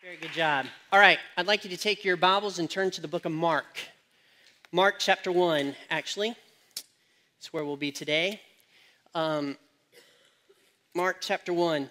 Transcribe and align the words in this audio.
Very 0.00 0.16
good 0.16 0.30
job. 0.30 0.66
All 0.92 1.00
right, 1.00 1.18
I'd 1.36 1.48
like 1.48 1.64
you 1.64 1.70
to 1.70 1.76
take 1.76 2.04
your 2.04 2.16
Bibles 2.16 2.60
and 2.60 2.70
turn 2.70 2.92
to 2.92 3.00
the 3.00 3.08
book 3.08 3.24
of 3.24 3.32
Mark. 3.32 3.80
Mark 4.70 5.00
chapter 5.00 5.32
1, 5.32 5.74
actually. 5.90 6.36
It's 7.36 7.52
where 7.52 7.64
we'll 7.64 7.76
be 7.76 7.90
today. 7.90 8.40
Um, 9.12 9.56
Mark 10.94 11.16
chapter 11.20 11.52
1. 11.52 11.90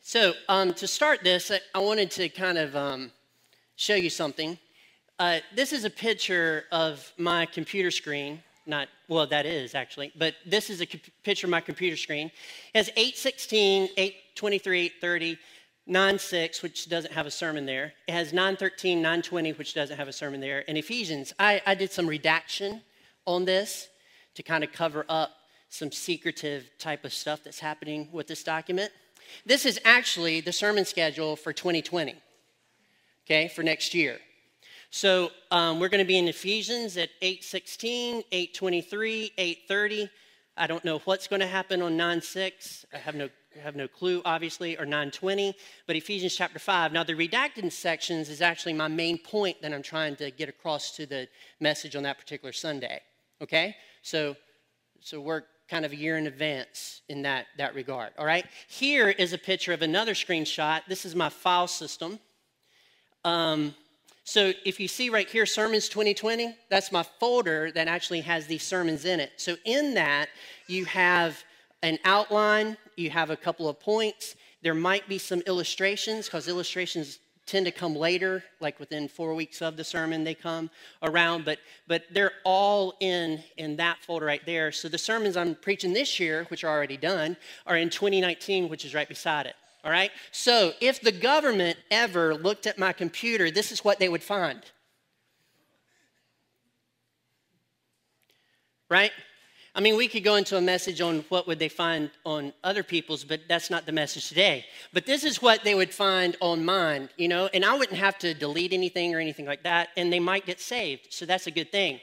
So, 0.00 0.34
um, 0.48 0.72
to 0.74 0.86
start 0.86 1.24
this, 1.24 1.50
I 1.74 1.78
wanted 1.80 2.12
to 2.12 2.28
kind 2.28 2.56
of 2.58 2.76
um, 2.76 3.10
show 3.74 3.96
you 3.96 4.08
something. 4.08 4.56
Uh, 5.18 5.40
this 5.52 5.72
is 5.72 5.84
a 5.84 5.90
picture 5.90 6.66
of 6.70 7.12
my 7.18 7.44
computer 7.44 7.90
screen. 7.90 8.40
Not, 8.68 8.88
well, 9.08 9.26
that 9.26 9.46
is 9.46 9.74
actually, 9.74 10.12
but 10.14 10.34
this 10.44 10.68
is 10.68 10.82
a 10.82 10.86
picture 11.24 11.46
of 11.46 11.50
my 11.50 11.60
computer 11.62 11.96
screen. 11.96 12.30
It 12.74 12.78
has 12.78 12.90
816, 12.90 13.88
823, 13.96 14.80
830, 14.80 15.38
96, 15.86 16.62
which 16.62 16.88
doesn't 16.90 17.12
have 17.14 17.26
a 17.26 17.30
sermon 17.30 17.64
there. 17.64 17.94
It 18.06 18.12
has 18.12 18.34
913, 18.34 18.98
920, 18.98 19.52
which 19.52 19.72
doesn't 19.72 19.96
have 19.96 20.06
a 20.06 20.12
sermon 20.12 20.40
there. 20.40 20.64
And 20.68 20.76
Ephesians, 20.76 21.32
I, 21.38 21.62
I 21.66 21.74
did 21.74 21.90
some 21.90 22.06
redaction 22.06 22.82
on 23.26 23.46
this 23.46 23.88
to 24.34 24.42
kind 24.42 24.62
of 24.62 24.70
cover 24.70 25.06
up 25.08 25.30
some 25.70 25.90
secretive 25.90 26.68
type 26.78 27.06
of 27.06 27.14
stuff 27.14 27.40
that's 27.42 27.60
happening 27.60 28.08
with 28.12 28.26
this 28.26 28.42
document. 28.42 28.92
This 29.46 29.64
is 29.64 29.80
actually 29.82 30.42
the 30.42 30.52
sermon 30.52 30.84
schedule 30.84 31.36
for 31.36 31.54
2020, 31.54 32.14
okay, 33.24 33.48
for 33.48 33.62
next 33.62 33.94
year. 33.94 34.18
So 34.90 35.30
um, 35.50 35.80
we're 35.80 35.90
going 35.90 36.02
to 36.02 36.08
be 36.08 36.16
in 36.16 36.28
Ephesians 36.28 36.96
at 36.96 37.10
8:16, 37.20 38.24
8:23, 38.32 39.32
8:30. 39.36 40.10
I 40.56 40.66
don't 40.66 40.84
know 40.84 40.98
what's 41.00 41.28
going 41.28 41.40
to 41.40 41.46
happen 41.46 41.82
on 41.82 41.96
9:6. 41.96 42.84
I 42.94 42.98
have 42.98 43.14
no 43.14 43.28
have 43.62 43.76
no 43.76 43.88
clue, 43.88 44.22
obviously, 44.24 44.78
or 44.78 44.86
9:20. 44.86 45.54
But 45.86 45.96
Ephesians 45.96 46.34
chapter 46.34 46.58
5. 46.58 46.92
Now 46.92 47.04
the 47.04 47.14
redacted 47.14 47.70
sections 47.70 48.28
is 48.30 48.40
actually 48.40 48.72
my 48.72 48.88
main 48.88 49.18
point 49.18 49.60
that 49.62 49.74
I'm 49.74 49.82
trying 49.82 50.16
to 50.16 50.30
get 50.30 50.48
across 50.48 50.96
to 50.96 51.06
the 51.06 51.28
message 51.60 51.94
on 51.94 52.02
that 52.04 52.18
particular 52.18 52.52
Sunday. 52.52 53.00
Okay, 53.42 53.76
so 54.02 54.36
so 55.00 55.20
we're 55.20 55.42
kind 55.68 55.84
of 55.84 55.92
a 55.92 55.96
year 55.96 56.16
in 56.16 56.26
advance 56.26 57.02
in 57.08 57.22
that, 57.22 57.46
that 57.58 57.74
regard. 57.74 58.10
All 58.18 58.24
right. 58.24 58.46
Here 58.68 59.10
is 59.10 59.32
a 59.32 59.38
picture 59.38 59.72
of 59.72 59.82
another 59.82 60.14
screenshot. 60.14 60.80
This 60.88 61.04
is 61.04 61.14
my 61.14 61.28
file 61.28 61.68
system. 61.68 62.18
Um, 63.24 63.74
so 64.28 64.52
if 64.66 64.78
you 64.78 64.88
see 64.88 65.08
right 65.08 65.26
here, 65.26 65.46
Sermons 65.46 65.88
2020, 65.88 66.54
that's 66.68 66.92
my 66.92 67.02
folder 67.02 67.72
that 67.72 67.88
actually 67.88 68.20
has 68.20 68.46
these 68.46 68.62
sermons 68.62 69.06
in 69.06 69.20
it. 69.20 69.32
So 69.38 69.56
in 69.64 69.94
that, 69.94 70.28
you 70.66 70.84
have 70.84 71.42
an 71.82 71.98
outline, 72.04 72.76
you 72.94 73.08
have 73.08 73.30
a 73.30 73.38
couple 73.38 73.70
of 73.70 73.80
points. 73.80 74.36
There 74.60 74.74
might 74.74 75.08
be 75.08 75.16
some 75.16 75.40
illustrations 75.46 76.26
because 76.26 76.46
illustrations 76.46 77.20
tend 77.46 77.64
to 77.64 77.72
come 77.72 77.96
later, 77.96 78.44
like 78.60 78.78
within 78.78 79.08
four 79.08 79.34
weeks 79.34 79.62
of 79.62 79.78
the 79.78 79.84
sermon, 79.84 80.24
they 80.24 80.34
come 80.34 80.68
around, 81.02 81.46
but, 81.46 81.56
but 81.86 82.02
they're 82.10 82.32
all 82.44 82.98
in, 83.00 83.42
in 83.56 83.76
that 83.76 83.96
folder 84.02 84.26
right 84.26 84.44
there. 84.44 84.70
So 84.72 84.90
the 84.90 84.98
sermons 84.98 85.38
I'm 85.38 85.54
preaching 85.54 85.94
this 85.94 86.20
year, 86.20 86.44
which 86.50 86.64
are 86.64 86.70
already 86.70 86.98
done, 86.98 87.34
are 87.66 87.78
in 87.78 87.88
2019, 87.88 88.68
which 88.68 88.84
is 88.84 88.94
right 88.94 89.08
beside 89.08 89.46
it. 89.46 89.54
All 89.84 89.90
right? 89.90 90.10
So 90.32 90.72
if 90.80 91.00
the 91.00 91.12
government 91.12 91.78
ever 91.90 92.34
looked 92.34 92.66
at 92.66 92.78
my 92.78 92.92
computer, 92.92 93.50
this 93.50 93.72
is 93.72 93.84
what 93.84 93.98
they 93.98 94.08
would 94.08 94.22
find. 94.22 94.62
Right? 98.90 99.12
I 99.74 99.80
mean, 99.80 99.96
we 99.96 100.08
could 100.08 100.24
go 100.24 100.34
into 100.34 100.56
a 100.56 100.60
message 100.60 101.00
on 101.00 101.24
what 101.28 101.46
would 101.46 101.60
they 101.60 101.68
find 101.68 102.10
on 102.26 102.52
other 102.64 102.82
people's, 102.82 103.22
but 103.22 103.42
that's 103.48 103.70
not 103.70 103.86
the 103.86 103.92
message 103.92 104.28
today. 104.28 104.64
But 104.92 105.06
this 105.06 105.22
is 105.22 105.40
what 105.40 105.62
they 105.62 105.74
would 105.74 105.94
find 105.94 106.36
on 106.40 106.64
mine, 106.64 107.08
you 107.16 107.28
know, 107.28 107.48
and 107.54 107.64
I 107.64 107.78
wouldn't 107.78 107.98
have 107.98 108.18
to 108.18 108.34
delete 108.34 108.72
anything 108.72 109.14
or 109.14 109.20
anything 109.20 109.46
like 109.46 109.62
that, 109.62 109.90
and 109.96 110.12
they 110.12 110.18
might 110.18 110.46
get 110.46 110.58
saved. 110.58 111.08
So 111.10 111.26
that's 111.26 111.46
a 111.46 111.52
good 111.52 111.70
thing. 111.70 112.00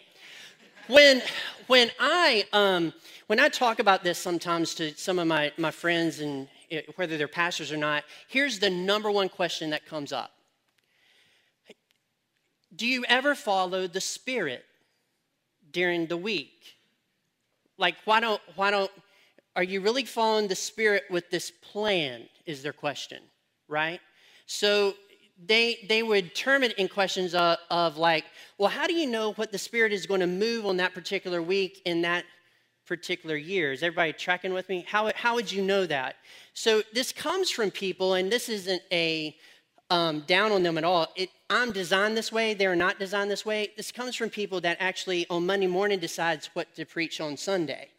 When 0.88 1.22
when 1.67 1.89
I 1.99 2.45
um, 2.53 2.94
when 3.28 3.39
I 3.39 3.49
talk 3.49 3.79
about 3.79 4.03
this 4.03 4.19
sometimes 4.19 4.75
to 4.75 4.95
some 4.95 5.19
of 5.19 5.28
my, 5.28 5.51
my 5.57 5.72
friends 5.72 6.19
and 6.19 6.47
Eh, 6.71 6.81
whether 6.95 7.17
they're 7.17 7.27
pastors 7.27 7.71
or 7.71 7.77
not, 7.77 8.03
here's 8.27 8.59
the 8.59 8.69
number 8.69 9.11
one 9.11 9.29
question 9.29 9.69
that 9.69 9.85
comes 9.85 10.11
up. 10.11 10.31
Do 12.75 12.85
you 12.85 13.05
ever 13.07 13.35
follow 13.35 13.87
the 13.87 14.01
Spirit 14.01 14.65
during 15.71 16.07
the 16.07 16.17
week? 16.17 16.75
Like, 17.77 17.95
why 18.05 18.19
don't, 18.19 18.41
why 18.55 18.71
don't, 18.71 18.91
are 19.55 19.63
you 19.63 19.81
really 19.81 20.05
following 20.05 20.47
the 20.47 20.55
Spirit 20.55 21.03
with 21.09 21.29
this 21.29 21.51
plan? 21.51 22.27
Is 22.45 22.61
their 22.61 22.73
question, 22.73 23.21
right? 23.67 23.99
So 24.45 24.93
they 25.43 25.85
they 25.89 26.03
would 26.03 26.35
term 26.35 26.63
it 26.63 26.73
in 26.73 26.87
questions 26.87 27.33
of, 27.33 27.57
of 27.69 27.97
like, 27.97 28.25
well, 28.57 28.69
how 28.69 28.87
do 28.87 28.93
you 28.93 29.07
know 29.07 29.33
what 29.33 29.51
the 29.51 29.57
Spirit 29.57 29.91
is 29.91 30.05
going 30.05 30.21
to 30.21 30.27
move 30.27 30.65
on 30.65 30.77
that 30.77 30.93
particular 30.93 31.41
week 31.41 31.81
in 31.85 32.01
that 32.03 32.23
particular 32.85 33.35
years. 33.35 33.84
Everybody 33.84 34.13
tracking 34.13 34.53
with 34.53 34.69
me? 34.69 34.85
How, 34.88 35.12
how 35.16 35.35
would 35.35 35.51
you 35.51 35.62
know 35.63 35.85
that? 35.85 36.16
So 36.53 36.84
this 36.94 37.12
comes 37.12 37.50
from 37.50 37.72
people, 37.72 38.13
and 38.13 38.31
this 38.31 38.50
isn't 38.50 38.81
a 38.91 39.35
um, 39.90 40.22
down 40.22 40.51
on 40.51 40.63
them 40.63 40.78
at 40.78 40.84
all. 40.84 41.07
It, 41.16 41.29
I'm 41.50 41.72
designed 41.72 42.18
this 42.18 42.31
way, 42.31 42.53
they're 42.53 42.75
not 42.75 42.97
designed 42.97 43.29
this 43.29 43.46
way. 43.46 43.69
This 43.78 43.91
comes 43.91 44.16
from 44.16 44.29
people 44.29 44.62
that 44.62 44.78
actually 44.79 45.28
on 45.29 45.46
Monday 45.46 45.68
morning 45.68 46.00
decides 46.00 46.50
what 46.53 46.73
to 46.75 46.85
preach 46.85 47.22
on 47.22 47.38
Sunday. 47.38 47.90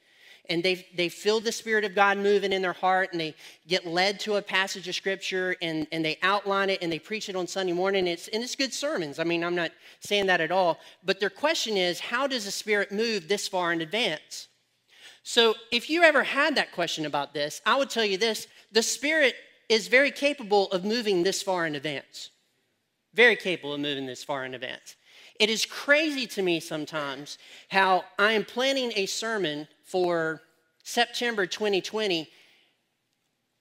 And 0.49 0.63
they 0.63 0.87
they 0.95 1.09
feel 1.09 1.41
the 1.41 1.51
Spirit 1.51 1.85
of 1.85 1.95
God 1.95 2.19
moving 2.19 2.53
in 2.53 2.63
their 2.63 2.73
heart 2.73 3.11
and 3.11 3.21
they 3.21 3.35
get 3.67 3.85
led 3.85 4.21
to 4.21 4.37
a 4.37 4.43
passage 4.43 4.87
of 4.87 4.95
Scripture 4.95 5.57
and, 5.61 5.89
and 5.91 6.05
they 6.05 6.19
outline 6.23 6.71
it 6.71 6.83
and 6.83 6.91
they 6.91 7.01
preach 7.01 7.29
it 7.29 7.35
on 7.35 7.49
Sunday 7.49 7.73
morning. 7.73 8.07
It's, 8.07 8.29
and 8.29 8.45
it's 8.45 8.55
good 8.55 8.73
sermons. 8.73 9.19
I 9.19 9.25
mean, 9.25 9.43
I'm 9.43 9.57
not 9.57 9.73
saying 9.99 10.27
that 10.27 10.41
at 10.41 10.53
all. 10.53 10.79
But 11.05 11.19
their 11.19 11.31
question 11.31 11.77
is, 11.77 11.99
how 11.99 12.29
does 12.29 12.45
the 12.45 12.53
Spirit 12.53 12.93
move 12.93 13.27
this 13.27 13.49
far 13.49 13.73
in 13.73 13.81
advance? 13.81 14.47
So 15.29 15.57
if 15.73 15.91
you 15.91 16.05
ever 16.05 16.23
had 16.23 16.55
that 16.55 16.71
question 16.71 17.05
about 17.05 17.35
this, 17.35 17.61
I 17.67 17.75
would 17.75 17.91
tell 17.91 18.05
you 18.05 18.17
this 18.17 18.47
the 18.71 18.81
Spirit 18.81 19.35
is 19.69 19.89
very 19.89 20.13
capable 20.13 20.71
of 20.71 20.85
moving 20.85 21.25
this 21.25 21.43
far 21.43 21.67
in 21.67 21.75
advance. 21.75 22.31
Very 23.13 23.35
capable 23.35 23.75
of 23.75 23.81
moving 23.81 24.07
this 24.07 24.23
far 24.23 24.45
in 24.45 24.55
advance. 24.55 24.95
It 25.41 25.51
is 25.51 25.67
crazy 25.67 26.29
to 26.29 26.43
me 26.43 26.61
sometimes 26.61 27.39
how 27.71 28.05
I 28.21 28.33
am 28.35 28.45
planning 28.45 28.93
a 28.95 29.07
sermon 29.07 29.67
for 29.83 30.43
September 30.85 31.45
2020. 31.45 32.29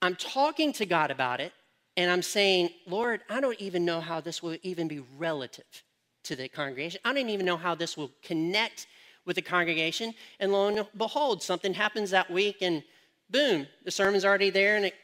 I'm 0.04 0.16
talking 0.18 0.72
to 0.74 0.86
God 0.86 1.10
about 1.10 1.42
it, 1.42 1.52
and 1.98 2.12
I'm 2.12 2.22
saying, 2.22 2.70
Lord, 2.86 3.22
I 3.28 3.42
don't 3.42 3.60
even 3.60 3.86
know 3.86 4.02
how 4.02 4.22
this 4.22 4.44
will 4.44 4.58
even 4.62 4.88
be 4.88 5.00
relative 5.18 5.84
to 6.26 6.36
the 6.36 6.48
congregation. 6.48 7.02
I 7.04 7.12
don't 7.12 7.30
even 7.30 7.48
know 7.48 7.58
how 7.58 7.74
this 7.74 7.98
will 7.98 8.12
connect 8.22 8.86
with 9.26 9.36
the 9.36 9.42
congregation. 9.42 10.14
And 10.40 10.52
lo 10.52 10.68
and 10.68 10.88
behold, 10.98 11.44
something 11.44 11.74
happens 11.74 12.12
that 12.12 12.30
week, 12.30 12.58
and 12.62 12.84
boom, 13.30 13.68
the 13.84 13.92
sermon's 13.92 14.26
already 14.26 14.50
there, 14.50 14.76
and 14.76 14.86
it 14.86 14.96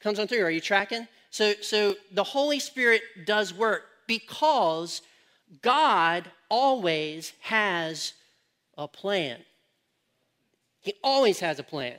comes 0.00 0.18
on 0.18 0.28
through. 0.28 0.44
Are 0.44 0.50
you 0.50 0.60
tracking? 0.60 1.06
So, 1.30 1.54
so 1.60 1.94
the 2.12 2.24
Holy 2.24 2.58
Spirit 2.58 3.02
does 3.24 3.54
work 3.54 3.82
because 4.06 5.02
God 5.62 6.30
always 6.48 7.32
has 7.40 8.14
a 8.76 8.88
plan. 8.88 9.38
He 10.80 10.94
always 11.04 11.40
has 11.40 11.58
a 11.58 11.62
plan. 11.62 11.98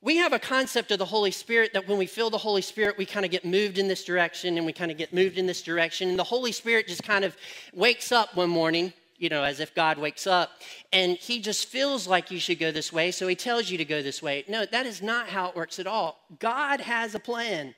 We 0.00 0.16
have 0.16 0.34
a 0.34 0.38
concept 0.38 0.90
of 0.90 0.98
the 0.98 1.06
Holy 1.06 1.30
Spirit 1.30 1.72
that 1.72 1.88
when 1.88 1.96
we 1.96 2.06
feel 2.06 2.28
the 2.28 2.36
Holy 2.36 2.60
Spirit, 2.60 2.98
we 2.98 3.06
kind 3.06 3.24
of 3.24 3.30
get 3.30 3.44
moved 3.44 3.78
in 3.78 3.88
this 3.88 4.04
direction 4.04 4.58
and 4.58 4.66
we 4.66 4.72
kind 4.72 4.90
of 4.90 4.98
get 4.98 5.14
moved 5.14 5.38
in 5.38 5.46
this 5.46 5.62
direction. 5.62 6.10
And 6.10 6.18
the 6.18 6.24
Holy 6.24 6.52
Spirit 6.52 6.88
just 6.88 7.02
kind 7.02 7.24
of 7.24 7.36
wakes 7.72 8.12
up 8.12 8.36
one 8.36 8.50
morning 8.50 8.92
you 9.16 9.28
know, 9.28 9.44
as 9.44 9.60
if 9.60 9.74
God 9.74 9.98
wakes 9.98 10.26
up 10.26 10.50
and 10.92 11.16
he 11.16 11.40
just 11.40 11.66
feels 11.68 12.06
like 12.06 12.30
you 12.30 12.38
should 12.38 12.58
go 12.58 12.70
this 12.70 12.92
way, 12.92 13.10
so 13.10 13.26
he 13.28 13.34
tells 13.34 13.70
you 13.70 13.78
to 13.78 13.84
go 13.84 14.02
this 14.02 14.22
way. 14.22 14.44
No, 14.48 14.64
that 14.66 14.86
is 14.86 15.02
not 15.02 15.28
how 15.28 15.48
it 15.48 15.56
works 15.56 15.78
at 15.78 15.86
all. 15.86 16.18
God 16.38 16.80
has 16.80 17.14
a 17.14 17.20
plan. 17.20 17.74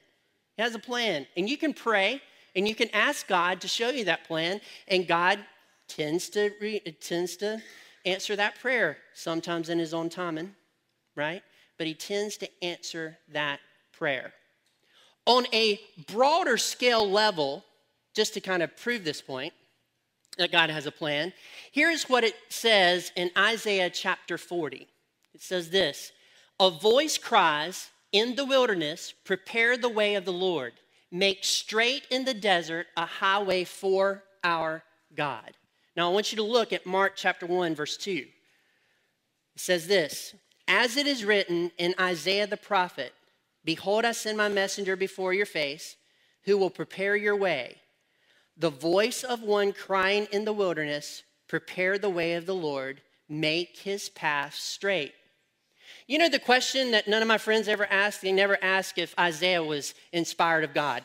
He 0.57 0.63
has 0.63 0.75
a 0.75 0.79
plan. 0.79 1.27
And 1.37 1.49
you 1.49 1.57
can 1.57 1.75
pray 1.75 2.23
and 2.57 2.67
you 2.67 2.75
can 2.75 2.89
ask 2.95 3.29
God 3.29 3.61
to 3.61 3.69
show 3.69 3.91
you 3.91 4.07
that 4.07 4.25
plan, 4.25 4.63
and 4.89 5.07
God 5.07 5.39
tends 5.89 6.31
to 6.31 6.51
re- 6.59 6.81
tends 7.01 7.37
to 7.37 7.63
answer 8.07 8.35
that 8.35 8.59
prayer 8.59 8.97
sometimes 9.15 9.69
in 9.69 9.79
his 9.79 9.93
own 9.93 10.09
timing, 10.09 10.55
right? 11.15 11.43
But 11.77 11.87
he 11.87 11.95
tends 11.95 12.39
to 12.39 12.49
answer 12.65 13.19
that 13.33 13.61
prayer. 13.93 14.33
On 15.27 15.45
a 15.53 15.79
broader 16.11 16.57
scale 16.57 17.09
level, 17.09 17.65
just 18.15 18.33
to 18.35 18.41
kind 18.41 18.63
of 18.63 18.75
prove 18.77 19.05
this 19.05 19.21
point, 19.21 19.53
that 20.39 20.53
God 20.53 20.71
has 20.71 20.87
a 20.87 20.93
plan. 20.93 21.33
Here's 21.73 22.09
what 22.09 22.25
it 22.25 22.35
says 22.49 23.13
in 23.17 23.31
Isaiah 23.37 23.91
chapter 23.91 24.39
40 24.39 24.89
it 25.35 25.43
says 25.43 25.71
this 25.71 26.13
A 26.59 26.71
voice 26.71 27.19
cries 27.19 27.91
in 28.13 28.35
the 28.35 28.45
wilderness, 28.45 29.13
prepare 29.25 29.77
the 29.77 29.89
way 29.89 30.15
of 30.15 30.25
the 30.25 30.33
Lord, 30.33 30.73
make 31.11 31.45
straight 31.45 32.07
in 32.11 32.25
the 32.25 32.35
desert 32.35 32.87
a 32.97 33.07
highway 33.07 33.65
for 33.65 34.23
our 34.43 34.83
God. 35.15 35.53
Now, 35.97 36.11
I 36.11 36.13
want 36.13 36.33
you 36.33 36.37
to 36.37 36.43
look 36.43 36.73
at 36.73 36.87
Mark 36.87 37.15
chapter 37.17 37.47
1, 37.47 37.75
verse 37.75 37.97
2. 37.97 38.11
It 38.11 38.29
says 39.57 39.87
this 39.87 40.35
As 40.69 40.97
it 40.97 41.07
is 41.07 41.25
written 41.25 41.71
in 41.79 41.95
Isaiah 42.01 42.47
the 42.47 42.57
prophet, 42.57 43.13
Behold, 43.65 44.05
I 44.05 44.13
send 44.13 44.39
my 44.39 44.49
messenger 44.49 44.97
before 44.97 45.35
your 45.35 45.47
face, 45.47 45.97
who 46.45 46.57
will 46.57 46.71
prepare 46.71 47.17
your 47.17 47.37
way. 47.37 47.77
The 48.57 48.71
voice 48.71 49.23
of 49.23 49.43
one 49.43 49.73
crying 49.73 50.27
in 50.33 50.45
the 50.45 50.53
wilderness, 50.53 51.23
Prepare 51.49 51.99
the 51.99 52.11
way 52.11 52.35
of 52.35 52.47
the 52.47 52.55
Lord, 52.55 53.03
make 53.29 53.79
his 53.79 54.09
path 54.09 54.55
straight. 54.55 55.13
You 56.07 56.19
know 56.19 56.29
the 56.29 56.39
question 56.39 56.93
that 56.93 57.09
none 57.09 57.23
of 57.23 57.29
my 57.29 57.39
friends 57.39 57.69
ever 57.69 57.87
asked? 57.87 58.23
They 58.23 58.33
never 58.33 58.59
asked 58.63 58.99
if 58.99 59.17
Isaiah 59.19 59.63
was 59.63 59.95
inspired 60.13 60.65
of 60.65 60.75
God. 60.75 61.05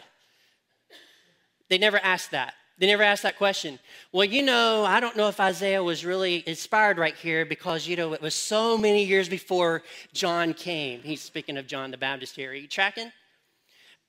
They 1.69 1.77
never 1.77 1.99
asked 1.99 2.31
that. 2.31 2.53
They 2.77 2.87
never 2.87 3.03
asked 3.03 3.23
that 3.23 3.37
question. 3.37 3.79
Well, 4.11 4.25
you 4.25 4.41
know, 4.41 4.83
I 4.85 4.99
don't 4.99 5.15
know 5.15 5.27
if 5.27 5.39
Isaiah 5.39 5.83
was 5.83 6.03
really 6.03 6.43
inspired 6.47 6.97
right 6.97 7.15
here 7.15 7.45
because, 7.45 7.87
you 7.87 7.95
know, 7.95 8.13
it 8.13 8.21
was 8.21 8.33
so 8.33 8.77
many 8.77 9.03
years 9.03 9.29
before 9.29 9.83
John 10.13 10.53
came. 10.53 11.01
He's 11.01 11.21
speaking 11.21 11.57
of 11.57 11.67
John 11.67 11.91
the 11.91 11.97
Baptist 11.97 12.35
here. 12.35 12.51
Are 12.51 12.55
you 12.55 12.67
tracking? 12.67 13.11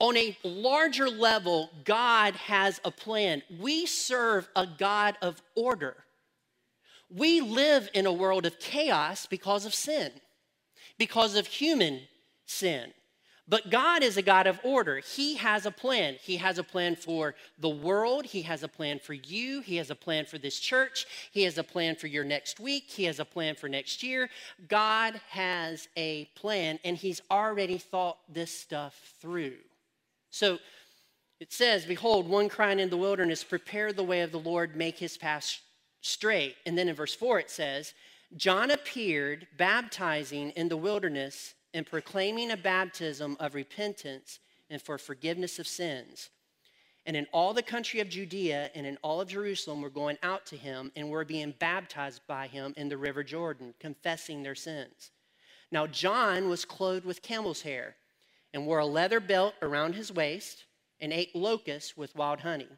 On 0.03 0.17
a 0.17 0.37
larger 0.43 1.09
level, 1.09 1.71
God 1.85 2.35
has 2.35 2.81
a 2.85 2.91
plan. 2.91 3.41
We 3.61 3.87
serve 3.87 4.49
a 4.57 4.67
God 4.67 5.17
of 5.23 5.41
order. 5.55 5.95
We 7.09 7.41
live 7.41 7.89
in 7.95 8.07
a 8.07 8.13
world 8.13 8.45
of 8.45 8.59
chaos 8.59 9.27
because 9.27 9.65
of 9.65 9.73
sin, 9.73 10.11
because 10.99 11.37
of 11.37 11.47
human 11.47 12.01
sin. 12.47 12.93
But 13.47 13.71
God 13.71 14.03
is 14.03 14.17
a 14.17 14.23
God 14.23 14.49
of 14.49 14.59
order. 14.65 14.99
He 14.99 15.37
has 15.37 15.67
a 15.67 15.71
plan. 15.71 16.17
He 16.21 16.37
has 16.39 16.59
a 16.59 16.65
plan 16.65 16.97
for 16.97 17.37
the 17.61 17.69
world. 17.69 18.27
He 18.27 18.43
has 18.43 18.65
a 18.65 18.69
plan 18.69 18.99
for 18.99 19.15
you. 19.15 19.61
He 19.61 19.77
has 19.77 19.91
a 19.91 19.95
plan 19.95 20.25
for 20.25 20.37
this 20.37 20.59
church. 20.59 21.07
He 21.31 21.45
has 21.45 21.59
a 21.59 21.65
plan 21.65 21.95
for 21.95 22.09
your 22.09 22.25
next 22.25 22.59
week. 22.59 22.87
He 22.89 23.05
has 23.05 23.21
a 23.21 23.25
plan 23.25 23.55
for 23.55 23.69
next 23.69 24.03
year. 24.03 24.31
God 24.69 25.21
has 25.29 25.87
a 25.97 26.25
plan, 26.35 26.81
and 26.85 26.97
He's 26.97 27.23
already 27.31 27.79
thought 27.79 28.19
this 28.29 28.51
stuff 28.51 29.15
through. 29.21 29.59
So 30.33 30.59
it 31.41 31.53
says, 31.53 31.85
Behold, 31.85 32.27
one 32.27 32.49
crying 32.49 32.81
in 32.81 32.91
the 32.91 32.97
wilderness, 32.97 33.45
prepare 33.45 33.93
the 33.93 34.03
way 34.03 34.23
of 34.23 34.33
the 34.33 34.41
Lord, 34.41 34.75
make 34.75 34.99
his 34.99 35.17
path 35.19 35.61
straight. 36.01 36.57
And 36.67 36.77
then 36.77 36.89
in 36.89 36.97
verse 36.97 37.15
4 37.15 37.39
it 37.39 37.51
says, 37.51 37.93
John 38.37 38.71
appeared 38.71 39.47
baptizing 39.59 40.51
in 40.53 40.69
the 40.69 40.77
wilderness 40.77 41.55
and 41.75 41.87
proclaiming 41.87 42.51
a 42.51 42.57
baptism 42.57 43.37
of 43.41 43.55
repentance 43.55 44.39
and 44.71 44.81
for 44.81 44.97
forgiveness 44.97 45.59
of 45.59 45.67
sins. 45.67 46.31
And 47.05 47.15
in 47.15 47.27
all 47.33 47.53
the 47.53 47.63
country 47.63 48.01
of 48.01 48.09
Judea 48.09 48.71
and 48.75 48.87
in 48.87 48.97
all 49.03 49.21
of 49.21 49.29
Jerusalem 49.29 49.83
were 49.83 49.91
going 49.91 50.17
out 50.23 50.47
to 50.47 50.57
him 50.57 50.93
and 50.97 51.11
were 51.11 51.27
being 51.27 51.53
baptized 51.59 52.23
by 52.27 52.47
him 52.47 52.73
in 52.79 52.89
the 52.89 52.97
river 52.97 53.23
Jordan, 53.23 53.75
confessing 53.79 54.43
their 54.43 54.55
sins. 54.55 55.11
Now, 55.71 55.87
John 55.87 56.49
was 56.49 56.65
clothed 56.65 57.05
with 57.05 57.21
camel's 57.21 57.63
hair 57.63 57.97
and 58.53 58.67
wore 58.67 58.79
a 58.79 58.87
leather 58.87 59.21
belt 59.21 59.55
around 59.63 59.95
his 59.95 60.13
waist 60.13 60.65
and 61.01 61.13
ate 61.13 61.35
locusts 61.35 61.97
with 61.97 62.15
wild 62.15 62.41
honey. 62.41 62.69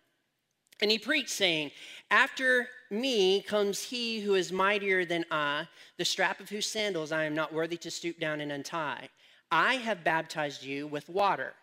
And 0.81 0.91
he 0.91 0.99
preached, 0.99 1.31
saying, 1.31 1.71
After 2.11 2.69
me 2.91 3.43
comes 3.43 3.83
he 3.83 4.21
who 4.21 4.35
is 4.35 4.53
mightier 4.53 5.05
than 5.05 5.25
I, 5.31 5.69
the 5.99 6.05
strap 6.05 6.41
of 6.41 6.49
whose 6.49 6.67
sandals 6.67 7.13
I 7.13 7.25
am 7.25 7.35
not 7.35 7.53
worthy 7.53 7.77
to 7.79 7.91
stoop 7.91 8.19
down 8.19 8.41
and 8.41 8.51
untie. 8.51 9.09
I 9.51 9.75
have 9.75 10.03
baptized 10.03 10.65
you 10.65 10.87
with 10.87 11.09
water, 11.09 11.55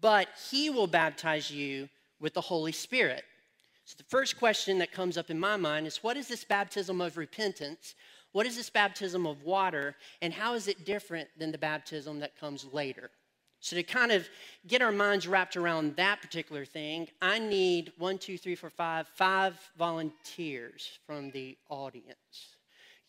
but 0.00 0.28
he 0.50 0.68
will 0.68 0.86
baptize 0.86 1.50
you 1.50 1.88
with 2.20 2.34
the 2.34 2.40
Holy 2.40 2.72
Spirit. 2.72 3.24
So, 3.84 3.94
the 3.96 4.04
first 4.04 4.38
question 4.38 4.78
that 4.78 4.92
comes 4.92 5.16
up 5.16 5.30
in 5.30 5.38
my 5.38 5.56
mind 5.56 5.86
is 5.86 6.02
what 6.02 6.16
is 6.16 6.28
this 6.28 6.44
baptism 6.44 7.00
of 7.00 7.16
repentance? 7.16 7.94
What 8.32 8.44
is 8.44 8.56
this 8.56 8.68
baptism 8.68 9.26
of 9.26 9.44
water? 9.44 9.96
And 10.20 10.32
how 10.32 10.54
is 10.54 10.68
it 10.68 10.84
different 10.84 11.28
than 11.38 11.52
the 11.52 11.58
baptism 11.58 12.18
that 12.20 12.38
comes 12.38 12.66
later? 12.72 13.10
So, 13.60 13.74
to 13.74 13.82
kind 13.82 14.12
of 14.12 14.28
get 14.66 14.82
our 14.82 14.92
minds 14.92 15.26
wrapped 15.26 15.56
around 15.56 15.96
that 15.96 16.20
particular 16.20 16.64
thing, 16.64 17.08
I 17.20 17.38
need 17.38 17.92
one, 17.98 18.18
two, 18.18 18.38
three, 18.38 18.54
four, 18.54 18.70
five, 18.70 19.08
five 19.08 19.58
volunteers 19.76 20.98
from 21.06 21.30
the 21.30 21.56
audience. 21.68 22.56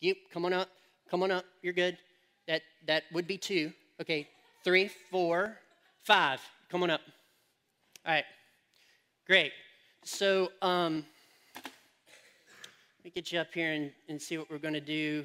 You, 0.00 0.14
come 0.32 0.44
on 0.44 0.52
up, 0.52 0.68
come 1.10 1.22
on 1.22 1.30
up, 1.30 1.44
you're 1.62 1.72
good. 1.72 1.98
That, 2.46 2.62
that 2.86 3.04
would 3.12 3.26
be 3.26 3.36
two. 3.36 3.72
Okay, 4.00 4.26
three, 4.64 4.88
four, 4.88 5.58
five. 6.02 6.40
Come 6.70 6.82
on 6.82 6.90
up. 6.90 7.02
All 8.06 8.14
right, 8.14 8.24
great. 9.26 9.52
So, 10.04 10.50
um, 10.62 11.04
let 11.54 13.04
me 13.04 13.10
get 13.14 13.30
you 13.30 13.38
up 13.38 13.52
here 13.52 13.72
and, 13.72 13.92
and 14.08 14.20
see 14.20 14.38
what 14.38 14.50
we're 14.50 14.58
going 14.58 14.74
to 14.74 14.80
do 14.80 15.24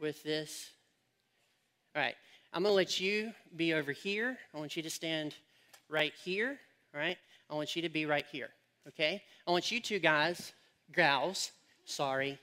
with 0.00 0.22
this. 0.22 0.70
All 1.94 2.02
right. 2.02 2.14
I'm 2.52 2.64
going 2.64 2.72
to 2.72 2.76
let 2.76 2.98
you 2.98 3.32
be 3.54 3.74
over 3.74 3.92
here. 3.92 4.36
I 4.52 4.58
want 4.58 4.76
you 4.76 4.82
to 4.82 4.90
stand 4.90 5.36
right 5.88 6.12
here, 6.24 6.58
all 6.92 7.00
right? 7.00 7.16
I 7.48 7.54
want 7.54 7.76
you 7.76 7.82
to 7.82 7.88
be 7.88 8.06
right 8.06 8.26
here, 8.32 8.48
okay? 8.88 9.22
I 9.46 9.50
want 9.52 9.70
you 9.70 9.78
two 9.78 10.00
guys, 10.00 10.52
gals, 10.92 11.52
sorry. 11.84 12.40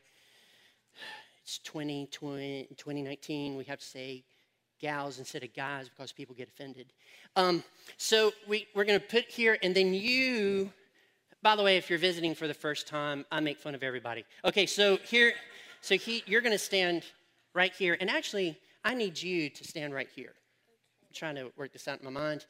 It's 1.43 1.59
20, 1.59 2.07
20 2.07 2.67
2019. 2.77 3.57
We 3.57 3.65
have 3.65 3.79
to 3.79 3.85
say 3.85 4.23
gals 4.79 5.19
instead 5.19 5.43
of 5.43 5.53
guys 5.53 5.89
because 5.89 6.13
people 6.13 6.35
get 6.35 6.47
offended. 6.47 6.93
Um, 7.35 7.61
so 7.97 8.31
we, 8.47 8.65
we're 8.73 8.85
going 8.85 8.99
to 8.99 9.05
put 9.05 9.25
here, 9.25 9.57
and 9.61 9.75
then 9.75 9.93
you, 9.93 10.71
by 11.41 11.57
the 11.57 11.63
way, 11.63 11.75
if 11.75 11.89
you're 11.89 11.99
visiting 11.99 12.33
for 12.33 12.47
the 12.47 12.53
first 12.53 12.87
time, 12.87 13.25
I 13.29 13.41
make 13.41 13.59
fun 13.59 13.75
of 13.75 13.83
everybody. 13.83 14.23
Okay, 14.45 14.67
so 14.67 14.97
here, 14.97 15.33
so 15.81 15.95
he, 15.95 16.23
you're 16.27 16.41
going 16.41 16.53
to 16.53 16.57
stand 16.57 17.03
right 17.53 17.73
here, 17.73 17.97
and 17.99 18.09
actually, 18.09 18.57
I 18.83 18.93
need 18.93 19.21
you 19.21 19.49
to 19.49 19.63
stand 19.63 19.93
right 19.93 20.09
here. 20.13 20.33
I'm 21.07 21.13
trying 21.13 21.35
to 21.35 21.51
work 21.57 21.73
this 21.73 21.87
out 21.87 21.99
in 21.99 22.05
my 22.05 22.11
mind. 22.11 22.45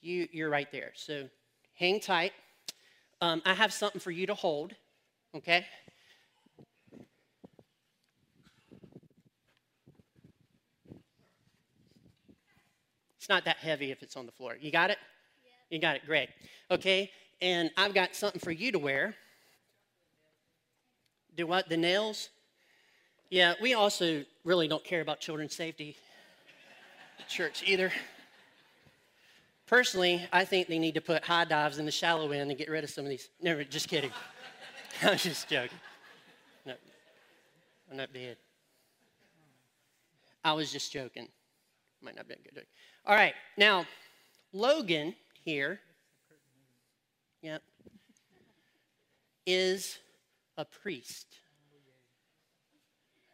You, 0.00 0.28
you're 0.32 0.50
right 0.50 0.70
there. 0.70 0.92
So 0.94 1.28
hang 1.74 2.00
tight. 2.00 2.32
Um, 3.20 3.42
I 3.44 3.54
have 3.54 3.72
something 3.72 4.00
for 4.00 4.10
you 4.10 4.26
to 4.26 4.34
hold, 4.34 4.74
okay? 5.34 5.64
It's 13.16 13.28
not 13.28 13.44
that 13.44 13.58
heavy 13.58 13.92
if 13.92 14.02
it's 14.02 14.16
on 14.16 14.26
the 14.26 14.32
floor. 14.32 14.56
You 14.60 14.72
got 14.72 14.90
it? 14.90 14.98
Yeah. 15.44 15.76
You 15.76 15.80
got 15.80 15.94
it, 15.94 16.02
great. 16.04 16.28
Okay, 16.72 17.08
and 17.40 17.70
I've 17.76 17.94
got 17.94 18.16
something 18.16 18.40
for 18.40 18.50
you 18.50 18.72
to 18.72 18.80
wear. 18.80 19.14
Do 21.36 21.46
what? 21.46 21.68
The 21.68 21.76
nails? 21.76 22.30
Yeah, 23.30 23.54
we 23.62 23.74
also 23.74 24.24
really 24.44 24.68
don't 24.68 24.84
care 24.84 25.00
about 25.00 25.20
children's 25.20 25.54
safety 25.54 25.96
church 27.28 27.62
either. 27.66 27.92
Personally, 29.66 30.26
I 30.32 30.44
think 30.44 30.68
they 30.68 30.78
need 30.78 30.94
to 30.94 31.00
put 31.00 31.24
high 31.24 31.44
dives 31.44 31.78
in 31.78 31.86
the 31.86 31.90
shallow 31.90 32.30
end 32.32 32.50
and 32.50 32.58
get 32.58 32.68
rid 32.68 32.84
of 32.84 32.90
some 32.90 33.04
of 33.04 33.10
these. 33.10 33.28
Never, 33.40 33.64
just 33.64 33.88
kidding. 33.88 34.10
I'm 35.02 35.16
just 35.16 35.48
joking. 35.48 35.78
No, 36.66 36.74
I'm 37.90 37.96
not 37.96 38.12
bad. 38.12 38.36
I 40.44 40.52
was 40.52 40.72
just 40.72 40.92
joking. 40.92 41.28
Might 42.02 42.16
not 42.16 42.28
be 42.28 42.34
a 42.34 42.36
good 42.36 42.54
joke. 42.54 42.66
All 43.06 43.14
right, 43.14 43.34
now, 43.56 43.86
Logan 44.52 45.14
here, 45.44 45.80
yep, 47.40 47.62
is 49.46 49.98
a 50.58 50.64
priest. 50.64 51.26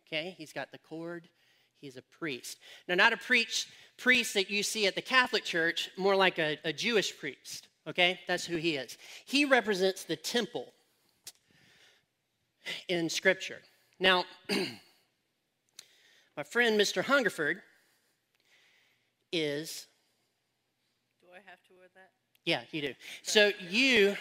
Okay, 0.09 0.35
he's 0.39 0.53
got 0.53 0.73
the 0.73 0.79
cord. 0.79 1.29
He's 1.81 1.97
a 1.97 2.03
priest. 2.03 2.59
Now, 2.89 2.95
not 2.95 3.13
a 3.13 3.17
priest, 3.17 3.69
priest 3.97 4.35
that 4.35 4.51
you 4.51 4.63
see 4.63 4.87
at 4.87 4.95
the 4.95 5.03
Catholic 5.03 5.45
Church, 5.45 5.91
more 5.97 6.17
like 6.17 6.39
a, 6.39 6.59
a 6.65 6.73
Jewish 6.73 7.17
priest. 7.17 7.69
Okay, 7.87 8.19
that's 8.27 8.45
who 8.45 8.57
he 8.57 8.77
is. 8.77 8.99
He 9.25 9.45
represents 9.45 10.05
the 10.05 10.17
temple 10.17 10.73
in 12.89 13.09
Scripture. 13.09 13.61
Now, 14.01 14.25
my 16.37 16.43
friend 16.43 16.79
Mr. 16.79 17.03
Hungerford 17.03 17.63
is. 19.33 19.87
Do 21.23 21.29
I 21.33 21.41
have 21.49 21.63
to 21.69 21.75
wear 21.79 21.89
that? 21.95 22.11
Yeah, 22.45 22.63
you 22.73 22.83
do. 22.83 22.95
So 23.23 23.53
you, 23.71 24.17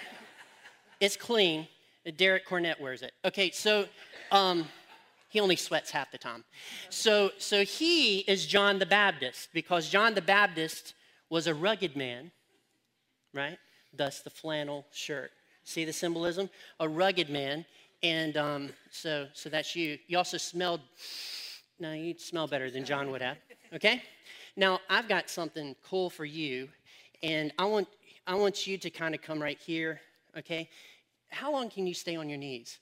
it's 0.99 1.17
clean. 1.17 1.67
Derek 2.15 2.47
Cornett 2.47 2.79
wears 2.79 3.01
it. 3.01 3.11
Okay, 3.25 3.51
so 3.51 3.85
um, 4.31 4.65
he 5.37 5.41
only 5.41 5.55
sweats 5.55 5.91
half 5.91 6.11
the 6.11 6.17
time. 6.17 6.43
So, 6.89 7.29
so 7.37 7.63
he 7.63 8.21
is 8.21 8.47
John 8.47 8.79
the 8.79 8.87
Baptist 8.87 9.49
because 9.53 9.87
John 9.87 10.15
the 10.15 10.21
Baptist 10.21 10.95
was 11.29 11.45
a 11.45 11.53
rugged 11.53 11.95
man, 11.95 12.31
right? 13.35 13.59
Thus 13.93 14.21
the 14.21 14.31
flannel 14.31 14.87
shirt. 14.91 15.29
See 15.63 15.85
the 15.85 15.93
symbolism? 15.93 16.49
A 16.79 16.89
rugged 16.89 17.29
man. 17.29 17.67
And 18.01 18.35
um, 18.35 18.69
so, 18.89 19.27
so 19.33 19.47
that's 19.47 19.75
you. 19.75 19.99
You 20.07 20.17
also 20.17 20.37
smelled, 20.37 20.81
no, 21.79 21.93
you 21.93 22.15
smell 22.17 22.47
better 22.47 22.71
than 22.71 22.83
John 22.83 23.11
would 23.11 23.21
have, 23.21 23.37
okay? 23.71 24.01
Now, 24.55 24.79
I've 24.89 25.07
got 25.07 25.29
something 25.29 25.75
cool 25.83 26.09
for 26.09 26.25
you, 26.25 26.67
and 27.21 27.53
I 27.59 27.65
want, 27.65 27.87
I 28.25 28.33
want 28.33 28.65
you 28.65 28.79
to 28.79 28.89
kind 28.89 29.13
of 29.13 29.21
come 29.21 29.39
right 29.39 29.59
here, 29.59 30.01
okay? 30.35 30.67
How 31.29 31.51
long 31.51 31.69
can 31.69 31.85
you 31.85 31.93
stay 31.93 32.15
on 32.15 32.27
your 32.27 32.39
knees? 32.39 32.79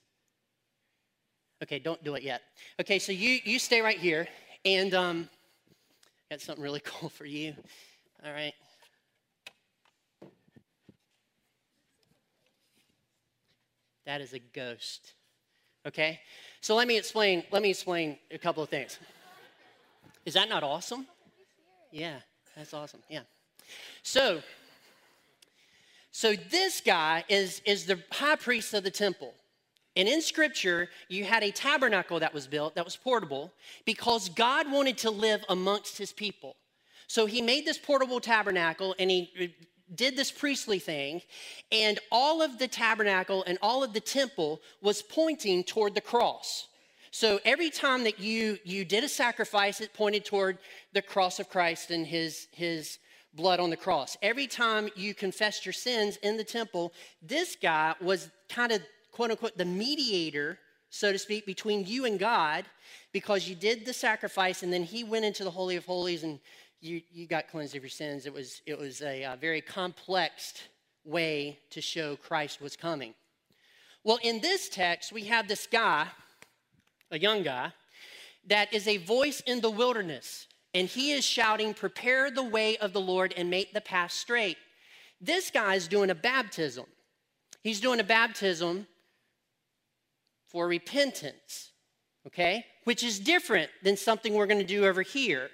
Okay, 1.63 1.79
don't 1.79 2.03
do 2.03 2.15
it 2.15 2.23
yet. 2.23 2.41
Okay, 2.79 2.99
so 2.99 3.11
you 3.11 3.39
you 3.43 3.59
stay 3.59 3.81
right 3.81 3.97
here, 3.97 4.27
and 4.65 4.93
um, 4.93 5.29
got 6.29 6.41
something 6.41 6.63
really 6.63 6.81
cool 6.85 7.09
for 7.09 7.25
you. 7.25 7.53
All 8.25 8.31
right. 8.31 8.53
That 14.05 14.21
is 14.21 14.33
a 14.33 14.39
ghost. 14.39 15.13
Okay? 15.85 16.19
So 16.61 16.75
let 16.75 16.87
me 16.87 16.97
explain, 16.97 17.43
let 17.51 17.63
me 17.63 17.71
explain 17.71 18.17
a 18.29 18.37
couple 18.37 18.61
of 18.61 18.69
things. 18.69 18.99
Is 20.25 20.35
that 20.35 20.47
not 20.47 20.63
awesome? 20.63 21.07
Yeah, 21.91 22.17
that's 22.55 22.73
awesome. 22.73 23.01
Yeah. 23.09 23.21
So 24.03 24.41
so 26.15 26.33
this 26.49 26.79
guy 26.79 27.25
is, 27.27 27.61
is 27.65 27.87
the 27.87 27.99
high 28.09 28.37
priest 28.37 28.73
of 28.73 28.85
the 28.85 28.89
temple. 28.89 29.33
And 29.95 30.07
in 30.07 30.21
scripture, 30.21 30.89
you 31.07 31.23
had 31.23 31.43
a 31.43 31.51
tabernacle 31.51 32.19
that 32.19 32.33
was 32.33 32.47
built 32.47 32.75
that 32.75 32.85
was 32.85 32.95
portable 32.95 33.53
because 33.85 34.29
God 34.29 34.71
wanted 34.71 34.97
to 34.99 35.11
live 35.11 35.43
amongst 35.49 35.97
his 35.97 36.11
people. 36.11 36.55
So 37.07 37.25
he 37.25 37.41
made 37.41 37.65
this 37.65 37.77
portable 37.77 38.19
tabernacle 38.19 38.95
and 38.99 39.09
he 39.09 39.31
uh, 39.39 39.65
did 39.93 40.17
this 40.17 40.31
priestly 40.31 40.79
thing, 40.79 41.21
and 41.71 41.99
all 42.11 42.41
of 42.41 42.57
the 42.57 42.67
tabernacle 42.67 43.43
and 43.45 43.57
all 43.61 43.83
of 43.83 43.93
the 43.93 43.99
temple 43.99 44.59
was 44.81 45.03
pointing 45.03 45.63
toward 45.63 45.93
the 45.93 46.01
cross. 46.01 46.67
So 47.11 47.39
every 47.45 47.69
time 47.69 48.03
that 48.03 48.19
you 48.19 48.57
you 48.63 48.83
did 48.83 49.03
a 49.03 49.09
sacrifice, 49.09 49.81
it 49.81 49.93
pointed 49.93 50.25
toward 50.25 50.57
the 50.93 51.01
cross 51.01 51.39
of 51.39 51.49
Christ 51.49 51.91
and 51.91 52.05
his 52.05 52.47
his 52.51 52.97
blood 53.35 53.59
on 53.59 53.69
the 53.69 53.77
cross. 53.77 54.17
Every 54.21 54.47
time 54.47 54.89
you 54.95 55.13
confessed 55.13 55.65
your 55.65 55.73
sins 55.73 56.17
in 56.17 56.37
the 56.37 56.43
temple, 56.43 56.93
this 57.21 57.55
guy 57.61 57.93
was 58.01 58.31
kind 58.49 58.71
of 58.71 58.81
quote 59.15 59.31
unquote 59.31 59.57
the 59.57 59.65
mediator, 59.65 60.59
so 60.89 61.11
to 61.11 61.17
speak, 61.17 61.45
between 61.45 61.85
you 61.85 62.05
and 62.05 62.19
God 62.19 62.65
because 63.13 63.47
you 63.47 63.55
did 63.55 63.85
the 63.85 63.93
sacrifice 63.93 64.61
and 64.61 64.73
then 64.73 64.83
he 64.83 65.05
went 65.05 65.23
into 65.23 65.45
the 65.45 65.49
Holy 65.49 65.77
of 65.77 65.85
Holies 65.85 66.23
and 66.23 66.37
you, 66.81 67.01
you 67.13 67.27
got 67.27 67.47
cleansed 67.47 67.73
of 67.73 67.81
your 67.81 67.89
sins. 67.89 68.25
It 68.25 68.33
was, 68.33 68.61
it 68.65 68.77
was 68.77 69.01
a, 69.01 69.23
a 69.23 69.37
very 69.39 69.61
complex 69.61 70.55
way 71.05 71.59
to 71.69 71.79
show 71.79 72.17
Christ 72.17 72.59
was 72.61 72.75
coming. 72.75 73.13
Well, 74.03 74.19
in 74.21 74.41
this 74.41 74.67
text, 74.67 75.13
we 75.13 75.23
have 75.23 75.47
this 75.47 75.65
guy, 75.65 76.07
a 77.09 77.17
young 77.17 77.41
guy, 77.43 77.71
that 78.47 78.73
is 78.73 78.85
a 78.85 78.97
voice 78.97 79.41
in 79.47 79.61
the 79.61 79.71
wilderness, 79.71 80.47
and 80.73 80.89
he 80.89 81.13
is 81.13 81.23
shouting, 81.23 81.73
Prepare 81.73 82.31
the 82.31 82.43
way 82.43 82.75
of 82.77 82.91
the 82.91 83.01
Lord 83.01 83.33
and 83.37 83.49
make 83.49 83.73
the 83.73 83.79
path 83.79 84.11
straight. 84.11 84.57
This 85.21 85.49
guy 85.49 85.75
is 85.75 85.87
doing 85.87 86.09
a 86.09 86.15
baptism. 86.15 86.85
He's 87.63 87.79
doing 87.79 88.01
a 88.01 88.03
baptism 88.03 88.87
for 90.55 90.69
repentance, 90.69 91.73
okay? 92.25 92.65
Which 92.85 93.03
is 93.03 93.19
different 93.19 93.69
than 93.83 93.97
something 93.97 94.33
we're 94.33 94.47
going 94.47 94.61
to 94.61 94.65
do 94.65 94.85
over 94.85 95.01
here. 95.01 95.49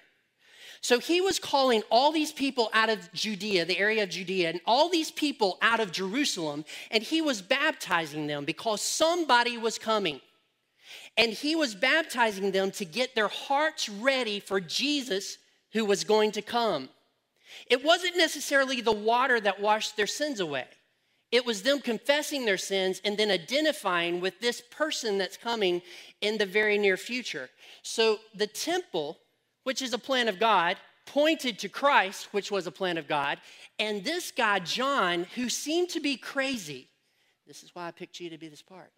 So 0.82 1.00
he 1.00 1.22
was 1.22 1.40
calling 1.40 1.82
all 1.90 2.12
these 2.12 2.32
people 2.32 2.70
out 2.72 2.90
of 2.90 3.12
Judea, 3.12 3.66
the 3.66 3.80
area 3.80 4.04
of 4.04 4.10
Judea, 4.10 4.52
and 4.52 4.62
all 4.68 4.90
these 4.90 5.10
people 5.10 5.58
out 5.64 5.80
of 5.80 5.92
Jerusalem, 5.92 6.66
and 6.92 7.02
he 7.02 7.20
was 7.20 7.42
baptizing 7.42 8.28
them 8.28 8.46
because 8.46 8.84
somebody 8.84 9.58
was 9.58 9.80
coming. 9.80 10.22
And 11.18 11.32
he 11.34 11.56
was 11.56 11.74
baptizing 11.74 12.52
them 12.52 12.70
to 12.74 12.86
get 12.86 13.16
their 13.16 13.28
hearts 13.28 13.90
ready 13.90 14.40
for 14.40 14.62
Jesus 14.62 15.40
who 15.74 15.84
was 15.84 16.04
going 16.04 16.32
to 16.34 16.44
come. 16.44 16.90
It 17.66 17.84
wasn't 17.84 18.18
necessarily 18.18 18.82
the 18.82 18.92
water 18.92 19.40
that 19.40 19.60
washed 19.60 19.98
their 19.98 20.06
sins 20.06 20.40
away. 20.40 20.68
It 21.32 21.46
was 21.46 21.64
them 21.64 21.80
confessing 21.80 22.46
their 22.46 22.58
sins 22.58 23.02
and 23.06 23.18
then 23.18 23.32
identifying 23.32 24.20
with 24.20 24.40
this 24.42 24.62
person 24.62 25.18
that's 25.18 25.38
coming 25.38 25.82
in 26.20 26.38
the 26.38 26.46
very 26.46 26.78
near 26.78 26.98
future. 26.98 27.50
So 27.84 28.20
the 28.36 28.48
temple 28.48 29.18
which 29.64 29.82
is 29.82 29.94
a 29.94 29.98
plan 29.98 30.28
of 30.28 30.40
God, 30.40 30.78
pointed 31.06 31.60
to 31.60 31.70
Christ, 31.70 32.30
which 32.32 32.52
was 32.52 32.68
a 32.68 32.72
plan 32.72 32.98
of 32.98 33.08
God, 33.08 33.40
and 33.80 34.04
this 34.04 34.32
guy, 34.32 34.60
John, 34.60 35.26
who 35.36 35.50
seemed 35.50 35.90
to 35.90 36.00
be 36.00 36.18
crazy. 36.18 36.90
This 37.48 37.64
is 37.64 37.72
why 37.74 37.88
I 37.88 37.92
picked 37.92 38.20
you 38.20 38.30
to 38.30 38.38
be 38.38 38.48
this 38.48 38.62
part. 38.62 38.92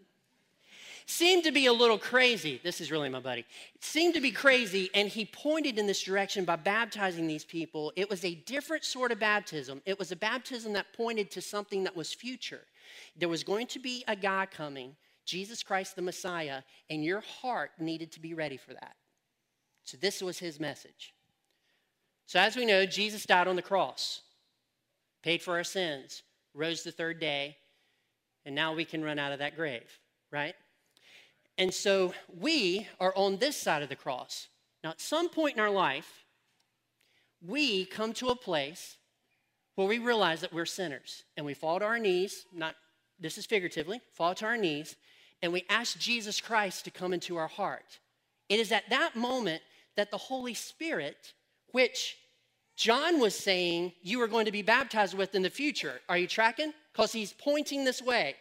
Seemed 1.05 1.43
to 1.43 1.51
be 1.51 1.65
a 1.65 1.73
little 1.73 1.97
crazy. 1.97 2.61
This 2.63 2.79
is 2.79 2.91
really 2.91 3.09
my 3.09 3.19
buddy. 3.19 3.45
Seemed 3.81 4.13
to 4.13 4.21
be 4.21 4.31
crazy, 4.31 4.89
and 4.93 5.09
he 5.09 5.25
pointed 5.25 5.77
in 5.77 5.85
this 5.85 6.01
direction 6.01 6.45
by 6.45 6.55
baptizing 6.55 7.27
these 7.27 7.43
people. 7.43 7.91
It 7.95 8.09
was 8.09 8.23
a 8.23 8.35
different 8.35 8.85
sort 8.85 9.11
of 9.11 9.19
baptism. 9.19 9.81
It 9.85 9.99
was 9.99 10.11
a 10.11 10.15
baptism 10.15 10.73
that 10.73 10.93
pointed 10.93 11.29
to 11.31 11.41
something 11.41 11.83
that 11.83 11.95
was 11.95 12.13
future. 12.13 12.61
There 13.17 13.29
was 13.29 13.43
going 13.43 13.67
to 13.67 13.79
be 13.79 14.03
a 14.07 14.15
guy 14.15 14.45
coming, 14.45 14.95
Jesus 15.25 15.61
Christ 15.61 15.95
the 15.95 16.01
Messiah, 16.01 16.61
and 16.89 17.03
your 17.03 17.21
heart 17.21 17.71
needed 17.79 18.11
to 18.13 18.19
be 18.19 18.33
ready 18.33 18.57
for 18.57 18.73
that. 18.73 18.95
So, 19.83 19.97
this 19.97 20.21
was 20.21 20.39
his 20.39 20.59
message. 20.59 21.13
So, 22.25 22.39
as 22.39 22.55
we 22.55 22.65
know, 22.65 22.85
Jesus 22.85 23.25
died 23.25 23.47
on 23.47 23.57
the 23.57 23.61
cross, 23.61 24.21
paid 25.21 25.41
for 25.41 25.55
our 25.55 25.63
sins, 25.65 26.23
rose 26.53 26.83
the 26.83 26.91
third 26.91 27.19
day, 27.19 27.57
and 28.45 28.55
now 28.55 28.73
we 28.73 28.85
can 28.85 29.03
run 29.03 29.19
out 29.19 29.33
of 29.33 29.39
that 29.39 29.55
grave, 29.55 29.99
right? 30.31 30.55
And 31.57 31.73
so 31.73 32.13
we 32.39 32.87
are 32.99 33.13
on 33.15 33.37
this 33.37 33.55
side 33.55 33.83
of 33.83 33.89
the 33.89 33.95
cross. 33.95 34.47
Now, 34.83 34.91
at 34.91 35.01
some 35.01 35.29
point 35.29 35.55
in 35.55 35.61
our 35.61 35.69
life, 35.69 36.25
we 37.45 37.85
come 37.85 38.13
to 38.13 38.29
a 38.29 38.35
place 38.35 38.97
where 39.75 39.87
we 39.87 39.99
realize 39.99 40.41
that 40.41 40.53
we're 40.53 40.65
sinners 40.65 41.23
and 41.37 41.45
we 41.45 41.53
fall 41.53 41.79
to 41.79 41.85
our 41.85 41.99
knees, 41.99 42.45
not 42.53 42.75
this 43.19 43.37
is 43.37 43.45
figuratively, 43.45 44.01
fall 44.13 44.35
to 44.35 44.45
our 44.45 44.57
knees, 44.57 44.95
and 45.41 45.53
we 45.53 45.65
ask 45.69 45.97
Jesus 45.99 46.41
Christ 46.41 46.85
to 46.85 46.91
come 46.91 47.13
into 47.13 47.37
our 47.37 47.47
heart. 47.47 47.99
It 48.49 48.59
is 48.59 48.71
at 48.71 48.89
that 48.89 49.15
moment 49.15 49.61
that 49.95 50.11
the 50.11 50.17
Holy 50.17 50.53
Spirit, 50.53 51.33
which 51.71 52.17
John 52.75 53.19
was 53.19 53.35
saying 53.35 53.93
you 54.01 54.21
are 54.21 54.27
going 54.27 54.45
to 54.45 54.51
be 54.51 54.61
baptized 54.61 55.17
with 55.17 55.35
in 55.35 55.41
the 55.41 55.49
future. 55.49 56.01
Are 56.09 56.17
you 56.17 56.27
tracking? 56.27 56.73
Because 56.91 57.11
he's 57.11 57.33
pointing 57.33 57.85
this 57.85 58.01
way. 58.01 58.35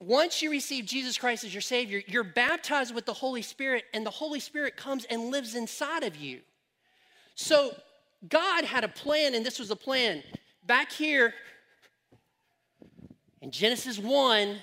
Once 0.00 0.40
you 0.40 0.50
receive 0.50 0.86
Jesus 0.86 1.18
Christ 1.18 1.44
as 1.44 1.52
your 1.52 1.60
Savior, 1.60 2.02
you're 2.06 2.24
baptized 2.24 2.94
with 2.94 3.04
the 3.04 3.12
Holy 3.12 3.42
Spirit, 3.42 3.84
and 3.92 4.04
the 4.04 4.10
Holy 4.10 4.40
Spirit 4.40 4.76
comes 4.76 5.04
and 5.04 5.30
lives 5.30 5.54
inside 5.54 6.02
of 6.02 6.16
you. 6.16 6.40
So, 7.34 7.74
God 8.28 8.64
had 8.64 8.82
a 8.82 8.88
plan, 8.88 9.34
and 9.34 9.44
this 9.44 9.58
was 9.58 9.70
a 9.70 9.76
plan. 9.76 10.22
Back 10.64 10.90
here 10.90 11.34
in 13.42 13.50
Genesis 13.50 13.98
1, 13.98 14.56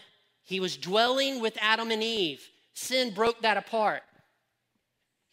He 0.43 0.59
was 0.59 0.75
dwelling 0.77 1.39
with 1.39 1.57
Adam 1.61 1.91
and 1.91 2.01
Eve. 2.01 2.47
Sin 2.73 3.13
broke 3.13 3.41
that 3.41 3.57
apart. 3.57 4.01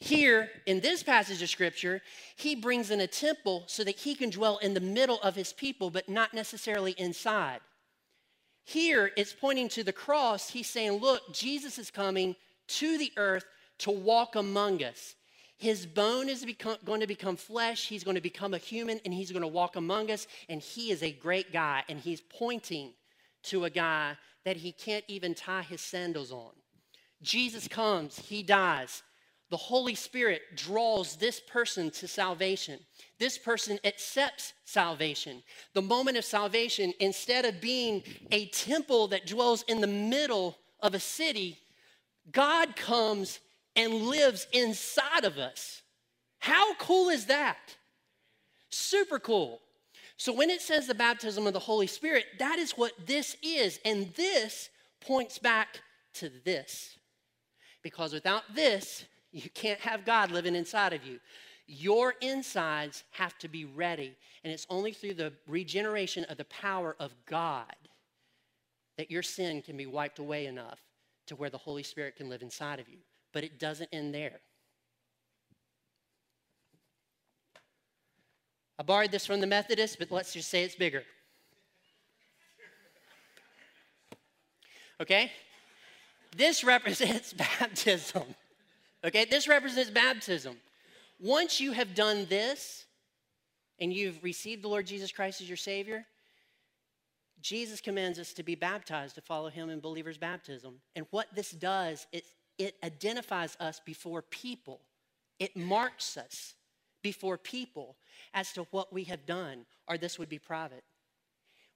Here, 0.00 0.50
in 0.66 0.80
this 0.80 1.02
passage 1.02 1.40
of 1.40 1.48
scripture, 1.48 2.02
he 2.36 2.54
brings 2.54 2.90
in 2.90 3.00
a 3.00 3.06
temple 3.06 3.64
so 3.66 3.84
that 3.84 3.96
he 3.96 4.14
can 4.14 4.28
dwell 4.28 4.58
in 4.58 4.74
the 4.74 4.80
middle 4.80 5.18
of 5.22 5.34
his 5.34 5.52
people, 5.52 5.88
but 5.88 6.08
not 6.08 6.34
necessarily 6.34 6.92
inside. 6.98 7.60
Here, 8.64 9.12
it's 9.16 9.32
pointing 9.32 9.68
to 9.70 9.84
the 9.84 9.92
cross. 9.92 10.48
He's 10.48 10.68
saying, 10.68 10.92
Look, 10.92 11.32
Jesus 11.32 11.78
is 11.78 11.90
coming 11.90 12.34
to 12.66 12.98
the 12.98 13.12
earth 13.16 13.44
to 13.78 13.90
walk 13.90 14.36
among 14.36 14.82
us. 14.82 15.14
His 15.56 15.86
bone 15.86 16.28
is 16.28 16.44
become, 16.44 16.76
going 16.84 17.00
to 17.00 17.06
become 17.06 17.36
flesh. 17.36 17.88
He's 17.88 18.04
going 18.04 18.16
to 18.16 18.20
become 18.20 18.54
a 18.54 18.58
human 18.58 19.00
and 19.04 19.14
he's 19.14 19.30
going 19.30 19.42
to 19.42 19.48
walk 19.48 19.76
among 19.76 20.10
us. 20.10 20.26
And 20.48 20.60
he 20.60 20.90
is 20.90 21.02
a 21.02 21.12
great 21.12 21.52
guy. 21.52 21.84
And 21.88 21.98
he's 21.98 22.20
pointing 22.20 22.92
to 23.44 23.64
a 23.64 23.70
guy 23.70 24.16
that 24.44 24.56
he 24.56 24.72
can't 24.72 25.04
even 25.08 25.34
tie 25.34 25.62
his 25.62 25.80
sandals 25.80 26.32
on. 26.32 26.50
Jesus 27.22 27.68
comes, 27.68 28.18
he 28.18 28.42
dies, 28.42 29.02
the 29.50 29.56
Holy 29.56 29.94
Spirit 29.94 30.42
draws 30.56 31.16
this 31.16 31.40
person 31.40 31.90
to 31.92 32.08
salvation. 32.08 32.80
This 33.18 33.38
person 33.38 33.78
accepts 33.84 34.54
salvation. 34.64 35.42
The 35.74 35.82
moment 35.82 36.16
of 36.16 36.24
salvation, 36.24 36.92
instead 36.98 37.44
of 37.44 37.60
being 37.60 38.02
a 38.32 38.46
temple 38.46 39.08
that 39.08 39.26
dwells 39.26 39.62
in 39.68 39.80
the 39.80 39.86
middle 39.86 40.58
of 40.80 40.94
a 40.94 41.00
city, 41.00 41.58
God 42.32 42.74
comes 42.74 43.40
and 43.76 43.92
lives 43.92 44.46
inside 44.52 45.24
of 45.24 45.38
us. 45.38 45.82
How 46.38 46.74
cool 46.74 47.08
is 47.08 47.26
that? 47.26 47.76
Super 48.70 49.18
cool. 49.18 49.60
So, 50.16 50.32
when 50.32 50.50
it 50.50 50.60
says 50.60 50.86
the 50.86 50.94
baptism 50.94 51.46
of 51.46 51.52
the 51.52 51.58
Holy 51.58 51.86
Spirit, 51.86 52.24
that 52.38 52.58
is 52.58 52.72
what 52.72 52.92
this 53.06 53.36
is. 53.42 53.80
And 53.84 54.12
this 54.14 54.70
points 55.00 55.38
back 55.38 55.80
to 56.14 56.30
this. 56.44 56.98
Because 57.82 58.12
without 58.12 58.42
this, 58.54 59.04
you 59.34 59.50
can't 59.50 59.80
have 59.80 60.04
God 60.04 60.30
living 60.30 60.54
inside 60.54 60.92
of 60.92 61.04
you. 61.04 61.18
Your 61.66 62.14
insides 62.20 63.02
have 63.10 63.36
to 63.38 63.48
be 63.48 63.64
ready. 63.64 64.14
And 64.44 64.52
it's 64.52 64.66
only 64.70 64.92
through 64.92 65.14
the 65.14 65.32
regeneration 65.48 66.24
of 66.24 66.36
the 66.36 66.44
power 66.44 66.94
of 67.00 67.12
God 67.26 67.74
that 68.96 69.10
your 69.10 69.24
sin 69.24 69.60
can 69.60 69.76
be 69.76 69.86
wiped 69.86 70.20
away 70.20 70.46
enough 70.46 70.78
to 71.26 71.34
where 71.34 71.50
the 71.50 71.58
Holy 71.58 71.82
Spirit 71.82 72.14
can 72.14 72.28
live 72.28 72.42
inside 72.42 72.78
of 72.78 72.88
you. 72.88 72.98
But 73.32 73.42
it 73.42 73.58
doesn't 73.58 73.88
end 73.92 74.14
there. 74.14 74.38
I 78.78 78.84
borrowed 78.84 79.10
this 79.10 79.26
from 79.26 79.40
the 79.40 79.46
Methodists, 79.48 79.96
but 79.96 80.12
let's 80.12 80.32
just 80.32 80.48
say 80.48 80.62
it's 80.62 80.76
bigger. 80.76 81.02
Okay? 85.00 85.32
This 86.36 86.62
represents 86.62 87.32
baptism. 87.58 88.22
Okay, 89.04 89.26
this 89.26 89.46
represents 89.46 89.90
baptism. 89.90 90.56
Once 91.20 91.60
you 91.60 91.72
have 91.72 91.94
done 91.94 92.26
this 92.30 92.86
and 93.78 93.92
you've 93.92 94.22
received 94.24 94.62
the 94.62 94.68
Lord 94.68 94.86
Jesus 94.86 95.12
Christ 95.12 95.42
as 95.42 95.48
your 95.48 95.58
Savior, 95.58 96.06
Jesus 97.42 97.82
commands 97.82 98.18
us 98.18 98.32
to 98.32 98.42
be 98.42 98.54
baptized 98.54 99.16
to 99.16 99.20
follow 99.20 99.50
Him 99.50 99.68
in 99.68 99.78
believers' 99.80 100.16
baptism. 100.16 100.80
And 100.96 101.06
what 101.10 101.26
this 101.34 101.50
does, 101.50 102.06
it, 102.12 102.24
it 102.56 102.76
identifies 102.82 103.58
us 103.60 103.78
before 103.84 104.22
people, 104.22 104.80
it 105.38 105.54
marks 105.54 106.16
us 106.16 106.54
before 107.02 107.36
people 107.36 107.96
as 108.32 108.52
to 108.52 108.66
what 108.70 108.90
we 108.90 109.04
have 109.04 109.26
done, 109.26 109.66
or 109.86 109.98
this 109.98 110.18
would 110.18 110.30
be 110.30 110.38
private. 110.38 110.82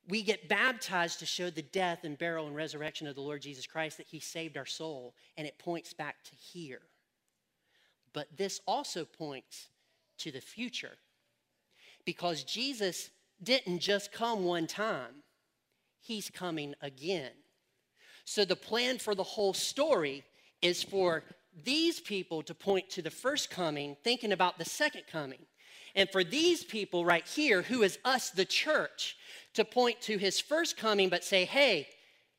We 0.09 0.23
get 0.23 0.49
baptized 0.49 1.19
to 1.19 1.27
show 1.27 1.51
the 1.51 1.61
death 1.61 2.05
and 2.05 2.17
burial 2.17 2.47
and 2.47 2.57
resurrection 2.57 3.07
of 3.07 3.15
the 3.15 3.21
Lord 3.21 3.43
Jesus 3.43 3.67
Christ, 3.67 3.99
that 3.99 4.07
He 4.07 4.21
saved 4.21 4.57
our 4.57 4.65
soul, 4.65 5.15
and 5.37 5.47
it 5.47 5.59
points 5.59 5.93
back 5.93 6.17
to 6.25 6.35
here. 6.35 6.81
But 8.13 8.37
this 8.37 8.61
also 8.67 9.05
points 9.05 9.69
to 10.19 10.31
the 10.31 10.41
future 10.41 10.97
because 12.05 12.45
Jesus 12.45 13.11
didn't 13.43 13.81
just 13.81 14.13
come 14.13 14.45
one 14.45 14.67
time, 14.67 15.23
He's 16.01 16.31
coming 16.31 16.75
again. 16.81 17.33
So 18.25 18.45
the 18.45 18.57
plan 18.57 18.99
for 18.99 19.15
the 19.15 19.23
whole 19.23 19.53
story 19.53 20.25
is 20.63 20.83
for 20.83 21.25
these 21.65 22.01
people 22.01 22.43
to 22.45 22.55
point 22.55 22.89
to 22.91 23.03
the 23.03 23.11
first 23.11 23.51
coming, 23.51 23.97
thinking 24.05 24.33
about 24.33 24.59
the 24.59 24.65
second 24.65 25.03
coming. 25.11 25.41
And 25.95 26.09
for 26.11 26.25
these 26.25 26.65
people 26.65 27.05
right 27.05 27.27
here, 27.27 27.63
who 27.63 27.83
is 27.83 27.99
us, 28.05 28.31
the 28.31 28.45
church, 28.45 29.17
to 29.55 29.65
point 29.65 30.01
to 30.03 30.19
his 30.19 30.41
first 30.41 30.77
coming, 30.77 31.09
but 31.09 31.25
say, 31.25 31.45
hey, 31.45 31.89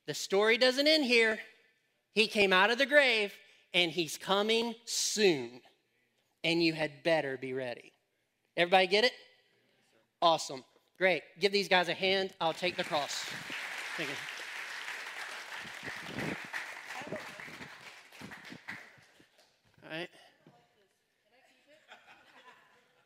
the 0.08 0.14
story 0.14 0.58
doesn't 0.58 0.88
end 0.88 1.06
here. 1.06 1.40
He 2.14 2.28
came 2.28 2.54
out 2.54 2.72
of 2.72 2.78
the 2.78 2.86
grave 2.86 3.34
and 3.74 3.92
he's 3.92 4.18
coming 4.18 4.76
soon. 4.86 5.62
And 6.44 6.64
you 6.64 6.74
had 6.74 7.04
better 7.04 7.38
be 7.38 7.54
ready. 7.54 7.92
Everybody 8.56 8.88
get 8.88 9.04
it? 9.04 9.12
Awesome. 10.22 10.64
Great. 10.98 11.24
Give 11.40 11.52
these 11.52 11.68
guys 11.68 11.90
a 11.90 11.94
hand. 11.94 12.34
I'll 12.42 12.54
take 12.54 12.76
the 12.78 12.84
cross. 12.84 13.26
Thank 13.98 14.10
you. 14.10 14.16
All 19.84 19.98
right. 19.98 20.10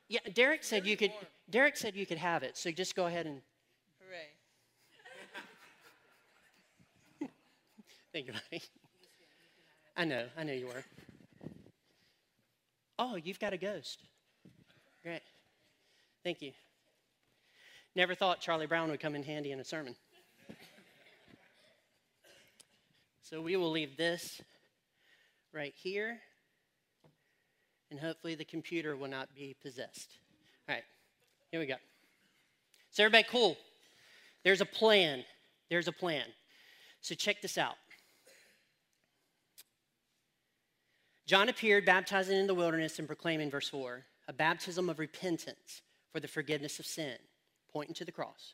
Yeah, 0.08 0.20
Derek 0.34 0.64
said 0.64 0.86
you 0.86 0.98
could. 0.98 1.12
Derek 1.50 1.78
said 1.78 1.96
you 1.96 2.06
could 2.06 2.18
have 2.18 2.44
it. 2.44 2.58
So 2.58 2.72
just 2.72 2.96
go 2.96 3.06
ahead 3.06 3.26
and. 3.26 3.42
Hooray. 7.20 7.30
Thank 8.14 8.28
you, 8.28 8.34
buddy. 8.34 8.64
I 9.96 10.06
know. 10.06 10.26
I 10.38 10.44
know 10.44 10.54
you 10.54 10.68
were. 10.68 10.84
Oh, 13.00 13.16
you've 13.16 13.40
got 13.40 13.54
a 13.54 13.58
ghost. 13.58 14.00
Great. 15.04 15.22
Thank 16.24 16.42
you. 16.42 16.52
Never 17.96 18.16
thought 18.16 18.40
Charlie 18.40 18.66
Brown 18.66 18.90
would 18.90 19.00
come 19.00 19.16
in 19.16 19.24
handy 19.24 19.52
in 19.52 19.60
a 19.60 19.64
sermon. 19.64 19.96
So 23.22 23.42
we 23.42 23.56
will 23.56 23.72
leave 23.72 23.98
this 23.98 24.42
right 25.54 25.74
here, 25.76 26.20
and 27.90 28.00
hopefully 28.00 28.36
the 28.36 28.46
computer 28.46 28.96
will 28.96 29.08
not 29.08 29.34
be 29.36 29.56
possessed. 29.62 30.18
All 30.68 30.76
right, 30.76 30.84
here 31.52 31.60
we 31.60 31.66
go. 31.66 31.76
So, 32.92 33.04
everybody, 33.04 33.26
cool. 33.30 33.58
There's 34.44 34.62
a 34.62 34.66
plan. 34.66 35.24
There's 35.70 35.88
a 35.88 35.92
plan. 35.92 36.26
So, 37.02 37.16
check 37.16 37.42
this 37.42 37.58
out. 37.58 37.76
John 41.34 41.50
appeared 41.50 41.84
baptizing 41.84 42.38
in 42.38 42.46
the 42.46 42.54
wilderness 42.54 43.00
and 43.00 43.08
proclaiming, 43.08 43.50
verse 43.50 43.68
4, 43.68 44.06
a 44.28 44.34
baptism 44.34 44.88
of 44.88 45.00
repentance 45.00 45.82
for 46.12 46.20
the 46.20 46.28
forgiveness 46.28 46.78
of 46.78 46.86
sin, 46.86 47.16
pointing 47.72 47.96
to 47.96 48.06
the 48.06 48.12
cross. 48.12 48.54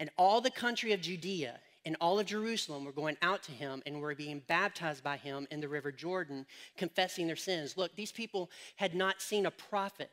And 0.00 0.10
all 0.18 0.40
the 0.40 0.50
country 0.50 0.92
of 0.92 1.00
Judea 1.00 1.60
and 1.84 1.96
all 2.00 2.18
of 2.18 2.26
Jerusalem 2.26 2.84
were 2.84 2.90
going 2.90 3.16
out 3.22 3.44
to 3.44 3.52
him 3.52 3.80
and 3.86 4.00
were 4.00 4.16
being 4.16 4.42
baptized 4.48 5.04
by 5.04 5.16
him 5.16 5.46
in 5.52 5.60
the 5.60 5.68
river 5.68 5.92
Jordan, 5.92 6.46
confessing 6.76 7.28
their 7.28 7.36
sins. 7.36 7.76
Look, 7.76 7.94
these 7.94 8.10
people 8.10 8.50
had 8.74 8.96
not 8.96 9.22
seen 9.22 9.46
a 9.46 9.52
prophet 9.52 10.10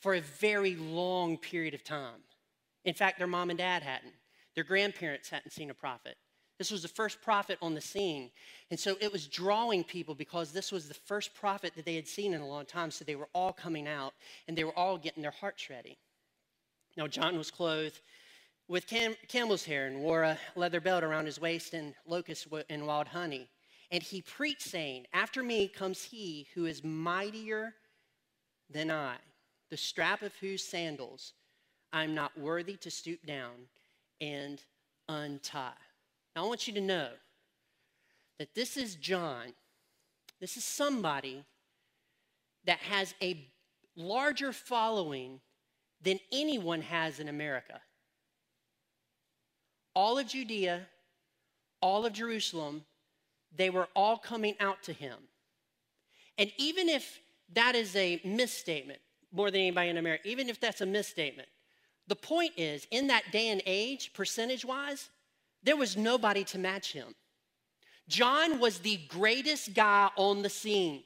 for 0.00 0.14
a 0.14 0.22
very 0.22 0.76
long 0.76 1.36
period 1.36 1.74
of 1.74 1.84
time. 1.84 2.22
In 2.86 2.94
fact, 2.94 3.18
their 3.18 3.26
mom 3.26 3.50
and 3.50 3.58
dad 3.58 3.82
hadn't, 3.82 4.14
their 4.54 4.64
grandparents 4.64 5.28
hadn't 5.28 5.52
seen 5.52 5.68
a 5.68 5.74
prophet. 5.74 6.16
This 6.58 6.70
was 6.72 6.82
the 6.82 6.88
first 6.88 7.22
prophet 7.22 7.56
on 7.62 7.74
the 7.74 7.80
scene. 7.80 8.30
And 8.70 8.78
so 8.78 8.96
it 9.00 9.12
was 9.12 9.28
drawing 9.28 9.84
people 9.84 10.14
because 10.14 10.52
this 10.52 10.72
was 10.72 10.88
the 10.88 10.94
first 10.94 11.32
prophet 11.34 11.72
that 11.76 11.84
they 11.84 11.94
had 11.94 12.08
seen 12.08 12.34
in 12.34 12.40
a 12.40 12.46
long 12.46 12.66
time. 12.66 12.90
So 12.90 13.04
they 13.04 13.14
were 13.14 13.28
all 13.32 13.52
coming 13.52 13.86
out 13.86 14.12
and 14.48 14.58
they 14.58 14.64
were 14.64 14.76
all 14.76 14.98
getting 14.98 15.22
their 15.22 15.30
hearts 15.30 15.70
ready. 15.70 15.96
Now, 16.96 17.06
John 17.06 17.38
was 17.38 17.50
clothed 17.50 18.00
with 18.66 18.88
cam- 18.88 19.14
camel's 19.28 19.64
hair 19.64 19.86
and 19.86 20.00
wore 20.00 20.24
a 20.24 20.38
leather 20.56 20.80
belt 20.80 21.04
around 21.04 21.26
his 21.26 21.40
waist 21.40 21.74
and 21.74 21.94
locusts 22.06 22.46
and 22.68 22.86
wild 22.86 23.06
honey. 23.06 23.48
And 23.90 24.02
he 24.02 24.20
preached, 24.20 24.62
saying, 24.62 25.06
After 25.12 25.42
me 25.42 25.68
comes 25.68 26.02
he 26.02 26.48
who 26.54 26.66
is 26.66 26.84
mightier 26.84 27.74
than 28.68 28.90
I, 28.90 29.16
the 29.70 29.76
strap 29.76 30.22
of 30.22 30.34
whose 30.36 30.62
sandals 30.64 31.32
I'm 31.92 32.14
not 32.14 32.38
worthy 32.38 32.76
to 32.78 32.90
stoop 32.90 33.24
down 33.24 33.68
and 34.20 34.60
untie. 35.08 35.72
I 36.38 36.42
want 36.42 36.68
you 36.68 36.74
to 36.74 36.80
know 36.80 37.08
that 38.38 38.54
this 38.54 38.76
is 38.76 38.94
John. 38.94 39.54
This 40.40 40.56
is 40.56 40.64
somebody 40.64 41.44
that 42.64 42.78
has 42.78 43.14
a 43.20 43.44
larger 43.96 44.52
following 44.52 45.40
than 46.00 46.20
anyone 46.30 46.82
has 46.82 47.18
in 47.18 47.28
America. 47.28 47.80
All 49.94 50.18
of 50.18 50.28
Judea, 50.28 50.86
all 51.82 52.06
of 52.06 52.12
Jerusalem, 52.12 52.84
they 53.56 53.70
were 53.70 53.88
all 53.96 54.16
coming 54.16 54.54
out 54.60 54.82
to 54.84 54.92
him. 54.92 55.16
And 56.36 56.52
even 56.56 56.88
if 56.88 57.20
that 57.54 57.74
is 57.74 57.96
a 57.96 58.20
misstatement, 58.24 59.00
more 59.32 59.50
than 59.50 59.62
anybody 59.62 59.88
in 59.88 59.96
America, 59.96 60.28
even 60.28 60.48
if 60.48 60.60
that's 60.60 60.80
a 60.80 60.86
misstatement, 60.86 61.48
the 62.06 62.16
point 62.16 62.52
is, 62.56 62.86
in 62.92 63.08
that 63.08 63.24
day 63.32 63.48
and 63.48 63.60
age, 63.66 64.12
percentage 64.12 64.64
wise, 64.64 65.08
there 65.62 65.76
was 65.76 65.96
nobody 65.96 66.44
to 66.44 66.58
match 66.58 66.92
him. 66.92 67.14
John 68.08 68.58
was 68.58 68.78
the 68.78 69.00
greatest 69.08 69.74
guy 69.74 70.10
on 70.16 70.42
the 70.42 70.48
scene. 70.48 71.04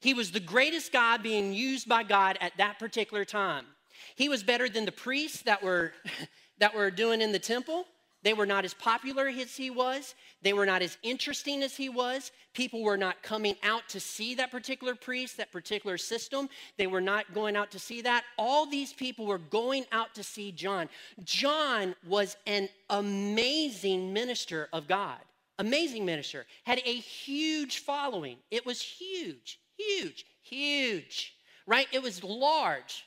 He 0.00 0.14
was 0.14 0.30
the 0.30 0.40
greatest 0.40 0.92
guy 0.92 1.16
being 1.16 1.52
used 1.52 1.88
by 1.88 2.02
God 2.02 2.38
at 2.40 2.56
that 2.58 2.78
particular 2.78 3.24
time. 3.24 3.66
He 4.14 4.28
was 4.28 4.42
better 4.42 4.68
than 4.68 4.84
the 4.84 4.92
priests 4.92 5.42
that 5.42 5.62
were, 5.62 5.92
that 6.58 6.74
were 6.74 6.90
doing 6.90 7.20
in 7.20 7.32
the 7.32 7.38
temple. 7.38 7.86
They 8.24 8.32
were 8.32 8.46
not 8.46 8.64
as 8.64 8.72
popular 8.72 9.28
as 9.28 9.54
he 9.54 9.68
was. 9.68 10.14
They 10.40 10.54
were 10.54 10.64
not 10.64 10.80
as 10.80 10.96
interesting 11.02 11.62
as 11.62 11.76
he 11.76 11.90
was. 11.90 12.32
People 12.54 12.82
were 12.82 12.96
not 12.96 13.22
coming 13.22 13.54
out 13.62 13.86
to 13.90 14.00
see 14.00 14.34
that 14.36 14.50
particular 14.50 14.94
priest, 14.94 15.36
that 15.36 15.52
particular 15.52 15.98
system. 15.98 16.48
They 16.78 16.86
were 16.86 17.02
not 17.02 17.34
going 17.34 17.54
out 17.54 17.70
to 17.72 17.78
see 17.78 18.00
that. 18.00 18.24
All 18.38 18.64
these 18.64 18.94
people 18.94 19.26
were 19.26 19.38
going 19.38 19.84
out 19.92 20.14
to 20.14 20.22
see 20.22 20.52
John. 20.52 20.88
John 21.22 21.94
was 22.08 22.38
an 22.46 22.70
amazing 22.88 24.14
minister 24.14 24.70
of 24.72 24.88
God, 24.88 25.18
amazing 25.58 26.06
minister, 26.06 26.46
had 26.64 26.78
a 26.78 26.94
huge 26.94 27.80
following. 27.80 28.38
It 28.50 28.64
was 28.64 28.80
huge, 28.80 29.60
huge, 29.76 30.24
huge, 30.40 31.34
right? 31.66 31.88
It 31.92 32.02
was 32.02 32.24
large. 32.24 33.04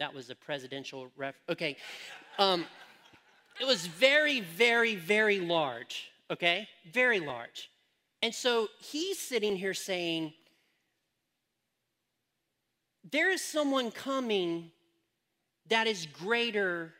That 0.00 0.12
was 0.12 0.28
a 0.28 0.34
presidential 0.34 1.08
ref. 1.16 1.36
Okay. 1.48 1.76
Um, 2.38 2.64
it 3.60 3.66
was 3.66 3.86
very, 3.86 4.40
very, 4.40 4.94
very 4.96 5.38
large, 5.38 6.10
okay? 6.30 6.66
Very 6.92 7.20
large. 7.20 7.70
And 8.22 8.34
so 8.34 8.68
he's 8.80 9.18
sitting 9.18 9.54
here 9.54 9.74
saying, 9.74 10.32
There 13.10 13.30
is 13.30 13.42
someone 13.42 13.90
coming 13.90 14.70
that 15.68 15.86
is 15.86 16.06
greater 16.06 16.94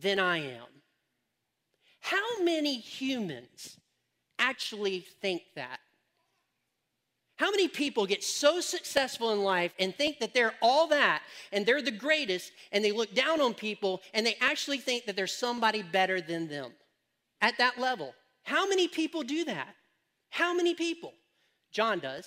than 0.00 0.18
I 0.18 0.38
am. 0.38 0.66
How 2.00 2.42
many 2.42 2.78
humans 2.78 3.78
actually 4.38 5.00
think 5.20 5.42
that? 5.54 5.78
How 7.36 7.50
many 7.50 7.68
people 7.68 8.06
get 8.06 8.24
so 8.24 8.60
successful 8.60 9.32
in 9.32 9.42
life 9.42 9.72
and 9.78 9.94
think 9.94 10.20
that 10.20 10.32
they're 10.32 10.54
all 10.62 10.88
that 10.88 11.22
and 11.52 11.66
they're 11.66 11.82
the 11.82 11.90
greatest 11.90 12.50
and 12.72 12.82
they 12.82 12.92
look 12.92 13.14
down 13.14 13.42
on 13.42 13.52
people 13.52 14.00
and 14.14 14.26
they 14.26 14.36
actually 14.40 14.78
think 14.78 15.04
that 15.04 15.16
there's 15.16 15.36
somebody 15.36 15.82
better 15.82 16.20
than 16.20 16.48
them 16.48 16.72
at 17.42 17.58
that 17.58 17.78
level? 17.78 18.14
How 18.42 18.66
many 18.66 18.88
people 18.88 19.22
do 19.22 19.44
that? 19.44 19.74
How 20.30 20.54
many 20.54 20.74
people? 20.74 21.12
John 21.72 21.98
does. 21.98 22.26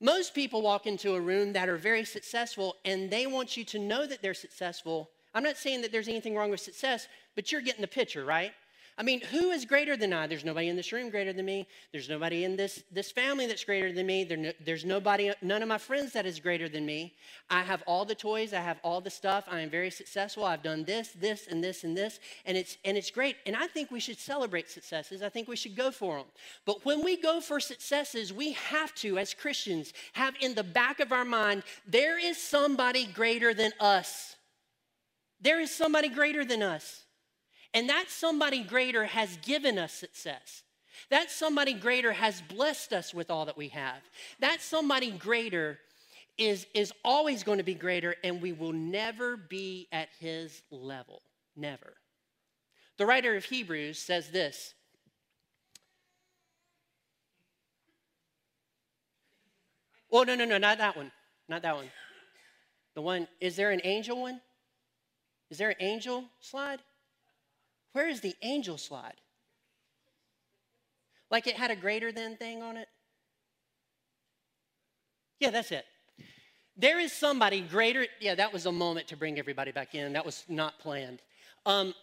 Most 0.00 0.34
people 0.34 0.62
walk 0.62 0.86
into 0.86 1.14
a 1.14 1.20
room 1.20 1.52
that 1.54 1.68
are 1.68 1.76
very 1.76 2.04
successful 2.04 2.76
and 2.84 3.10
they 3.10 3.26
want 3.26 3.56
you 3.56 3.64
to 3.64 3.78
know 3.80 4.06
that 4.06 4.22
they're 4.22 4.34
successful. 4.34 5.10
I'm 5.34 5.42
not 5.42 5.56
saying 5.56 5.82
that 5.82 5.90
there's 5.90 6.06
anything 6.06 6.36
wrong 6.36 6.50
with 6.50 6.60
success, 6.60 7.08
but 7.34 7.50
you're 7.50 7.60
getting 7.60 7.80
the 7.80 7.88
picture, 7.88 8.24
right? 8.24 8.52
I 8.98 9.04
mean, 9.04 9.20
who 9.20 9.50
is 9.52 9.64
greater 9.64 9.96
than 9.96 10.12
I? 10.12 10.26
There's 10.26 10.44
nobody 10.44 10.66
in 10.66 10.74
this 10.74 10.90
room 10.90 11.08
greater 11.08 11.32
than 11.32 11.46
me. 11.46 11.68
There's 11.92 12.08
nobody 12.08 12.42
in 12.42 12.56
this, 12.56 12.82
this 12.90 13.12
family 13.12 13.46
that's 13.46 13.62
greater 13.62 13.92
than 13.92 14.06
me. 14.06 14.24
There 14.24 14.52
there's 14.64 14.84
nobody, 14.84 15.32
none 15.40 15.62
of 15.62 15.68
my 15.68 15.78
friends 15.78 16.12
that 16.14 16.26
is 16.26 16.40
greater 16.40 16.68
than 16.68 16.84
me. 16.84 17.14
I 17.48 17.62
have 17.62 17.84
all 17.86 18.04
the 18.04 18.16
toys. 18.16 18.52
I 18.52 18.60
have 18.60 18.80
all 18.82 19.00
the 19.00 19.08
stuff. 19.08 19.44
I 19.48 19.60
am 19.60 19.70
very 19.70 19.92
successful. 19.92 20.44
I've 20.44 20.64
done 20.64 20.82
this, 20.82 21.10
this, 21.10 21.46
and 21.46 21.62
this, 21.62 21.84
and 21.84 21.96
this. 21.96 22.18
And 22.44 22.56
it's, 22.56 22.76
and 22.84 22.96
it's 22.96 23.12
great. 23.12 23.36
And 23.46 23.54
I 23.54 23.68
think 23.68 23.92
we 23.92 24.00
should 24.00 24.18
celebrate 24.18 24.68
successes. 24.68 25.22
I 25.22 25.28
think 25.28 25.46
we 25.46 25.54
should 25.54 25.76
go 25.76 25.92
for 25.92 26.16
them. 26.16 26.26
But 26.66 26.84
when 26.84 27.04
we 27.04 27.16
go 27.16 27.40
for 27.40 27.60
successes, 27.60 28.32
we 28.32 28.54
have 28.54 28.92
to, 28.96 29.16
as 29.16 29.32
Christians, 29.32 29.92
have 30.14 30.34
in 30.40 30.56
the 30.56 30.64
back 30.64 30.98
of 30.98 31.12
our 31.12 31.24
mind, 31.24 31.62
there 31.86 32.18
is 32.18 32.36
somebody 32.36 33.06
greater 33.06 33.54
than 33.54 33.70
us. 33.78 34.34
There 35.40 35.60
is 35.60 35.70
somebody 35.70 36.08
greater 36.08 36.44
than 36.44 36.64
us. 36.64 37.04
And 37.74 37.88
that 37.88 38.06
somebody 38.08 38.62
greater 38.62 39.04
has 39.04 39.36
given 39.38 39.78
us 39.78 39.92
success. 39.92 40.62
That 41.10 41.30
somebody 41.30 41.74
greater 41.74 42.12
has 42.12 42.42
blessed 42.42 42.92
us 42.92 43.14
with 43.14 43.30
all 43.30 43.46
that 43.46 43.56
we 43.56 43.68
have. 43.68 44.02
That 44.40 44.60
somebody 44.60 45.10
greater 45.10 45.78
is, 46.36 46.66
is 46.74 46.92
always 47.04 47.42
going 47.42 47.58
to 47.58 47.64
be 47.64 47.74
greater, 47.74 48.14
and 48.24 48.40
we 48.40 48.52
will 48.52 48.72
never 48.72 49.36
be 49.36 49.88
at 49.92 50.08
his 50.18 50.62
level. 50.70 51.22
Never. 51.56 51.94
The 52.96 53.06
writer 53.06 53.36
of 53.36 53.44
Hebrews 53.44 53.98
says 53.98 54.30
this 54.30 54.74
Oh, 60.10 60.22
no, 60.22 60.34
no, 60.34 60.44
no, 60.44 60.58
not 60.58 60.78
that 60.78 60.96
one. 60.96 61.12
Not 61.48 61.62
that 61.62 61.76
one. 61.76 61.90
The 62.94 63.02
one, 63.02 63.28
is 63.40 63.56
there 63.56 63.70
an 63.70 63.80
angel 63.84 64.20
one? 64.20 64.40
Is 65.50 65.58
there 65.58 65.70
an 65.70 65.76
angel 65.80 66.24
slide? 66.40 66.80
Where 67.92 68.08
is 68.08 68.20
the 68.20 68.34
angel 68.42 68.78
slide? 68.78 69.20
Like 71.30 71.46
it 71.46 71.56
had 71.56 71.70
a 71.70 71.76
greater 71.76 72.12
than 72.12 72.36
thing 72.36 72.62
on 72.62 72.76
it? 72.76 72.88
Yeah, 75.40 75.50
that's 75.50 75.72
it. 75.72 75.84
There 76.76 76.98
is 76.98 77.12
somebody 77.12 77.60
greater. 77.60 78.06
Yeah, 78.20 78.34
that 78.36 78.52
was 78.52 78.66
a 78.66 78.72
moment 78.72 79.08
to 79.08 79.16
bring 79.16 79.38
everybody 79.38 79.72
back 79.72 79.94
in. 79.94 80.12
That 80.12 80.24
was 80.24 80.44
not 80.48 80.78
planned. 80.78 81.20
Um, 81.66 81.94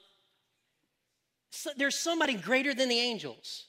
so 1.51 1.71
there's 1.77 1.97
somebody 1.97 2.33
greater 2.33 2.73
than 2.73 2.89
the 2.89 2.99
angels. 2.99 3.65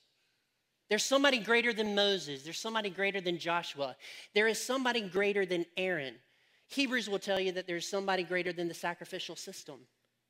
There's 0.88 1.04
somebody 1.04 1.38
greater 1.38 1.72
than 1.72 1.94
Moses. 1.94 2.42
There's 2.42 2.58
somebody 2.58 2.90
greater 2.90 3.20
than 3.20 3.38
Joshua. 3.38 3.96
There 4.34 4.46
is 4.48 4.60
somebody 4.60 5.00
greater 5.00 5.46
than 5.46 5.66
Aaron. 5.76 6.14
Hebrews 6.68 7.08
will 7.08 7.18
tell 7.18 7.40
you 7.40 7.52
that 7.52 7.66
there's 7.66 7.88
somebody 7.88 8.24
greater 8.24 8.52
than 8.52 8.68
the 8.68 8.74
sacrificial 8.74 9.36
system. 9.36 9.80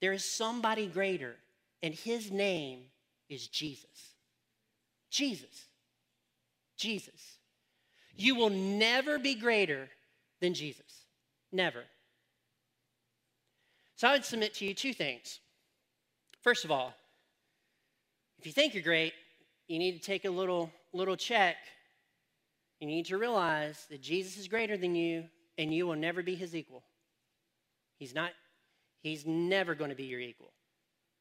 There 0.00 0.12
is 0.12 0.24
somebody 0.24 0.86
greater 0.86 1.36
and 1.82 1.94
his 1.94 2.30
name 2.30 2.84
is 3.28 3.46
Jesus. 3.48 4.14
Jesus. 5.10 5.66
Jesus. 6.76 7.38
You 8.16 8.34
will 8.34 8.50
never 8.50 9.18
be 9.18 9.34
greater 9.34 9.88
than 10.40 10.54
Jesus. 10.54 11.06
Never. 11.52 11.84
So 13.96 14.08
I 14.08 14.12
would 14.12 14.24
submit 14.24 14.54
to 14.54 14.66
you 14.66 14.74
two 14.74 14.92
things. 14.92 15.40
First 16.42 16.64
of 16.64 16.70
all, 16.70 16.94
if 18.38 18.46
you 18.46 18.52
think 18.52 18.74
you're 18.74 18.82
great, 18.82 19.14
you 19.68 19.78
need 19.78 19.92
to 19.92 19.98
take 19.98 20.24
a 20.24 20.30
little 20.30 20.70
little 20.92 21.16
check. 21.16 21.56
You 22.80 22.86
need 22.86 23.06
to 23.06 23.18
realize 23.18 23.86
that 23.90 24.00
Jesus 24.00 24.36
is 24.36 24.48
greater 24.48 24.76
than 24.76 24.94
you 24.94 25.24
and 25.58 25.72
you 25.72 25.86
will 25.86 25.96
never 25.96 26.22
be 26.22 26.34
his 26.34 26.54
equal. 26.54 26.82
He's 27.98 28.14
not 28.14 28.32
he's 29.02 29.26
never 29.26 29.74
going 29.74 29.90
to 29.90 29.96
be 29.96 30.04
your 30.04 30.20
equal. 30.20 30.52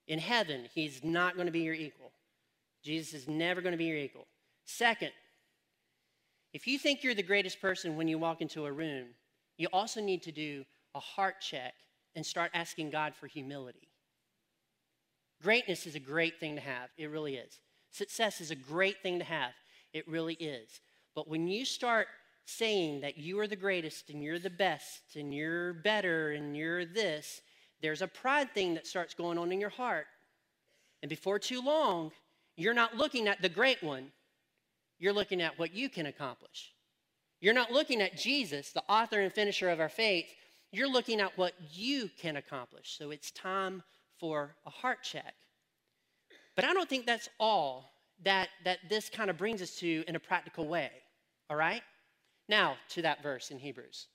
In 0.08 0.20
heaven, 0.20 0.70
he's 0.74 1.04
not 1.04 1.36
going 1.36 1.48
to 1.48 1.52
be 1.52 1.62
your 1.62 1.74
equal. 1.74 2.12
Jesus 2.84 3.14
is 3.14 3.28
never 3.28 3.62
going 3.62 3.72
to 3.72 3.78
be 3.78 3.86
your 3.86 3.98
equal. 3.98 4.28
Second, 4.66 5.12
if 6.54 6.68
you 6.68 6.78
think 6.78 7.04
you're 7.04 7.16
the 7.16 7.24
greatest 7.24 7.60
person 7.60 7.96
when 7.98 8.08
you 8.08 8.18
walk 8.18 8.42
into 8.42 8.66
a 8.66 8.72
room, 8.72 9.08
you 9.58 9.68
also 9.74 10.02
need 10.02 10.24
to 10.24 10.32
do 10.32 10.64
a 10.94 11.00
heart 11.00 11.42
check 11.42 11.74
and 12.16 12.26
start 12.26 12.52
asking 12.54 12.92
God 12.92 13.14
for 13.16 13.28
humility. 13.28 13.90
Greatness 15.42 15.86
is 15.86 15.96
a 15.96 16.00
great 16.00 16.40
thing 16.40 16.56
to 16.56 16.62
have. 16.62 16.90
It 16.98 17.10
really 17.10 17.36
is. 17.36 17.60
Success 17.92 18.42
is 18.42 18.52
a 18.52 18.56
great 18.56 19.02
thing 19.02 19.20
to 19.20 19.26
have. 19.26 19.52
It 19.94 20.08
really 20.08 20.36
is. 20.36 20.82
But 21.14 21.28
when 21.28 21.48
you 21.48 21.66
start 21.66 22.08
saying 22.46 23.02
that 23.02 23.18
you 23.18 23.40
are 23.40 23.48
the 23.48 23.56
greatest 23.56 24.10
and 24.10 24.24
you're 24.24 24.40
the 24.40 24.50
best 24.50 25.16
and 25.16 25.34
you're 25.34 25.74
better 25.74 26.32
and 26.32 26.56
you're 26.56 26.86
this, 26.86 27.42
there's 27.82 28.02
a 28.02 28.08
pride 28.08 28.54
thing 28.54 28.74
that 28.76 28.88
starts 28.88 29.14
going 29.14 29.38
on 29.38 29.52
in 29.52 29.60
your 29.60 29.70
heart. 29.70 30.08
And 31.02 31.10
before 31.10 31.40
too 31.40 31.62
long, 31.62 32.12
you're 32.56 32.74
not 32.74 32.96
looking 32.96 33.28
at 33.28 33.42
the 33.42 33.50
great 33.50 33.84
one, 33.84 34.12
you're 34.98 35.14
looking 35.14 35.42
at 35.42 35.60
what 35.60 35.74
you 35.74 35.90
can 35.90 36.06
accomplish. 36.06 36.74
You're 37.42 37.54
not 37.54 37.72
looking 37.72 38.02
at 38.02 38.18
Jesus, 38.18 38.72
the 38.72 38.84
author 38.90 39.20
and 39.20 39.32
finisher 39.32 39.70
of 39.70 39.80
our 39.80 39.90
faith. 39.90 40.26
You're 40.72 40.90
looking 40.90 41.20
at 41.20 41.38
what 41.38 41.54
you 41.72 42.10
can 42.20 42.38
accomplish. 42.38 42.98
So 42.98 43.12
it's 43.12 43.30
time 43.32 43.84
for 44.20 44.56
a 44.66 44.70
heart 44.70 45.04
check. 45.04 45.36
But 46.56 46.66
I 46.66 46.74
don't 46.74 46.90
think 46.90 47.06
that's 47.06 47.30
all 47.40 47.92
that, 48.24 48.50
that 48.64 48.80
this 48.90 49.10
kind 49.10 49.30
of 49.30 49.38
brings 49.38 49.62
us 49.62 49.76
to 49.78 50.04
in 50.08 50.16
a 50.16 50.20
practical 50.20 50.68
way. 50.68 50.90
All 51.50 51.58
right? 51.58 51.84
Now, 52.48 52.78
to 52.90 53.02
that 53.02 53.22
verse 53.22 53.52
in 53.52 53.60
Hebrews. 53.60 54.08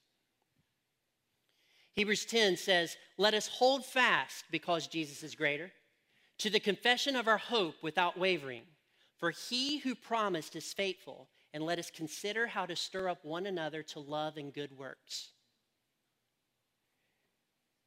Hebrews 1.95 2.25
10 2.25 2.57
says, 2.57 2.97
Let 3.19 3.35
us 3.35 3.49
hold 3.49 3.85
fast 3.85 4.45
because 4.51 4.87
Jesus 4.87 5.23
is 5.23 5.35
greater 5.35 5.73
to 6.39 6.51
the 6.51 6.61
confession 6.61 7.17
of 7.17 7.29
our 7.29 7.39
hope 7.39 7.77
without 7.83 8.19
wavering. 8.19 8.63
For 9.19 9.31
he 9.31 9.79
who 9.79 9.95
promised 9.95 10.57
is 10.57 10.73
faithful, 10.73 11.29
and 11.53 11.65
let 11.65 11.79
us 11.79 11.91
consider 11.91 12.47
how 12.47 12.65
to 12.65 12.75
stir 12.75 13.09
up 13.09 13.25
one 13.25 13.45
another 13.45 13.83
to 13.83 14.01
love 14.01 14.39
and 14.39 14.53
good 14.53 14.77
works. 14.79 15.31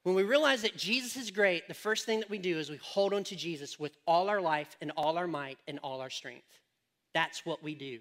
When 0.04 0.16
we 0.16 0.24
realize 0.24 0.62
that 0.62 0.78
Jesus 0.78 1.16
is 1.16 1.32
great, 1.32 1.68
the 1.68 1.74
first 1.74 2.06
thing 2.06 2.20
that 2.20 2.30
we 2.30 2.38
do 2.38 2.60
is 2.60 2.70
we 2.70 2.78
hold 2.78 3.14
on 3.14 3.24
to 3.24 3.36
Jesus 3.36 3.80
with 3.80 3.96
all 4.06 4.30
our 4.30 4.42
life 4.42 4.76
and 4.82 4.92
all 4.98 5.18
our 5.18 5.28
might 5.28 5.58
and 5.68 5.80
all 5.82 6.02
our 6.02 6.10
strength. 6.10 6.60
That's 7.14 7.46
what 7.46 7.64
we 7.64 7.74
do. 7.74 8.00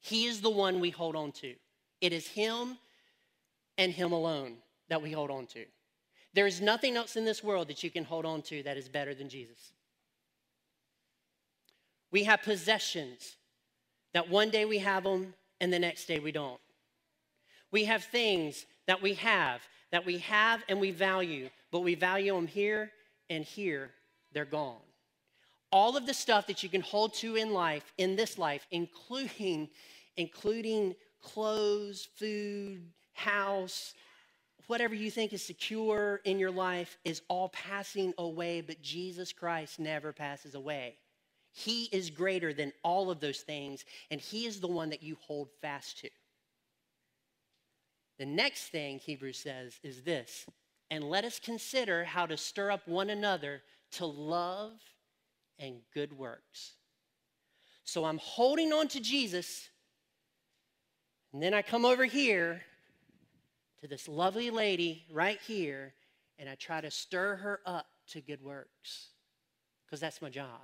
He 0.00 0.26
is 0.26 0.40
the 0.40 0.50
one 0.50 0.80
we 0.80 0.90
hold 0.90 1.16
on 1.16 1.32
to. 1.32 1.54
It 2.00 2.12
is 2.12 2.28
Him 2.28 2.78
and 3.76 3.92
Him 3.92 4.12
alone 4.12 4.58
that 4.88 5.02
we 5.02 5.12
hold 5.12 5.30
on 5.30 5.46
to. 5.46 5.64
There 6.34 6.46
is 6.46 6.60
nothing 6.60 6.96
else 6.96 7.16
in 7.16 7.24
this 7.24 7.44
world 7.44 7.68
that 7.68 7.82
you 7.82 7.90
can 7.90 8.04
hold 8.04 8.26
on 8.26 8.42
to 8.42 8.62
that 8.64 8.76
is 8.76 8.88
better 8.88 9.14
than 9.14 9.28
Jesus. 9.28 9.72
We 12.10 12.24
have 12.24 12.42
possessions 12.42 13.36
that 14.12 14.28
one 14.28 14.50
day 14.50 14.64
we 14.64 14.78
have 14.78 15.04
them 15.04 15.34
and 15.60 15.72
the 15.72 15.78
next 15.78 16.06
day 16.06 16.18
we 16.18 16.32
don't. 16.32 16.60
We 17.70 17.84
have 17.84 18.04
things 18.04 18.66
that 18.86 19.02
we 19.02 19.14
have 19.14 19.62
that 19.94 20.04
we 20.04 20.18
have 20.18 20.60
and 20.68 20.80
we 20.80 20.90
value, 20.90 21.48
but 21.70 21.80
we 21.80 21.94
value 21.94 22.34
them 22.34 22.48
here 22.48 22.90
and 23.30 23.44
here, 23.44 23.92
they're 24.32 24.44
gone. 24.44 24.82
All 25.70 25.96
of 25.96 26.04
the 26.04 26.12
stuff 26.12 26.48
that 26.48 26.64
you 26.64 26.68
can 26.68 26.80
hold 26.80 27.14
to 27.14 27.36
in 27.36 27.52
life, 27.52 27.92
in 27.96 28.16
this 28.16 28.36
life, 28.36 28.66
including, 28.72 29.68
including 30.16 30.96
clothes, 31.22 32.08
food, 32.16 32.82
house, 33.12 33.94
whatever 34.66 34.94
you 34.94 35.10
think 35.10 35.32
is 35.32 35.42
secure 35.42 36.20
in 36.24 36.38
your 36.38 36.50
life 36.50 36.98
is 37.04 37.22
all 37.28 37.48
passing 37.50 38.14
away, 38.18 38.60
but 38.60 38.82
Jesus 38.82 39.32
Christ 39.32 39.78
never 39.78 40.12
passes 40.12 40.54
away. 40.54 40.96
He 41.52 41.84
is 41.84 42.10
greater 42.10 42.52
than 42.52 42.72
all 42.82 43.10
of 43.10 43.20
those 43.20 43.40
things, 43.40 43.84
and 44.10 44.20
He 44.20 44.46
is 44.46 44.60
the 44.60 44.66
one 44.66 44.90
that 44.90 45.02
you 45.02 45.16
hold 45.26 45.48
fast 45.60 45.98
to. 46.00 46.10
The 48.18 48.26
next 48.26 48.68
thing 48.68 48.98
Hebrews 48.98 49.38
says 49.38 49.78
is 49.82 50.02
this 50.02 50.46
and 50.90 51.04
let 51.04 51.24
us 51.24 51.38
consider 51.38 52.04
how 52.04 52.26
to 52.26 52.36
stir 52.36 52.70
up 52.70 52.86
one 52.86 53.10
another 53.10 53.62
to 53.92 54.06
love 54.06 54.72
and 55.58 55.76
good 55.92 56.16
works. 56.16 56.74
So 57.84 58.04
I'm 58.04 58.18
holding 58.18 58.72
on 58.72 58.88
to 58.88 59.00
Jesus, 59.00 59.68
and 61.32 61.42
then 61.42 61.54
I 61.54 61.62
come 61.62 61.84
over 61.84 62.04
here 62.04 62.62
to 63.84 63.88
this 63.88 64.08
lovely 64.08 64.48
lady 64.48 65.04
right 65.12 65.38
here 65.46 65.92
and 66.38 66.48
I 66.48 66.54
try 66.54 66.80
to 66.80 66.90
stir 66.90 67.36
her 67.36 67.60
up 67.66 67.84
to 68.12 68.22
good 68.22 68.42
works 68.42 69.08
because 69.84 70.00
that's 70.00 70.22
my 70.22 70.30
job. 70.30 70.62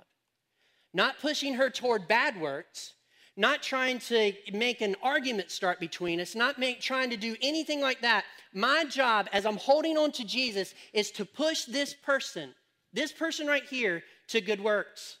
Not 0.91 1.19
pushing 1.19 1.53
her 1.53 1.69
toward 1.69 2.07
bad 2.07 2.41
works, 2.41 2.93
not 3.37 3.61
trying 3.61 3.99
to 3.99 4.33
make 4.51 4.81
an 4.81 4.95
argument 5.03 5.51
start 5.51 5.79
between 5.79 6.19
us, 6.19 6.33
not 6.33 6.57
make, 6.57 6.81
trying 6.81 7.11
to 7.11 7.15
do 7.15 7.35
anything 7.43 7.79
like 7.79 8.01
that. 8.01 8.25
My 8.55 8.85
job 8.85 9.29
as 9.31 9.45
I'm 9.45 9.57
holding 9.57 9.99
on 9.99 10.11
to 10.13 10.25
Jesus 10.25 10.73
is 10.91 11.11
to 11.11 11.23
push 11.23 11.65
this 11.65 11.93
person, 11.93 12.55
this 12.91 13.11
person 13.11 13.45
right 13.45 13.65
here, 13.65 14.01
to 14.29 14.41
good 14.41 14.63
works. 14.63 15.17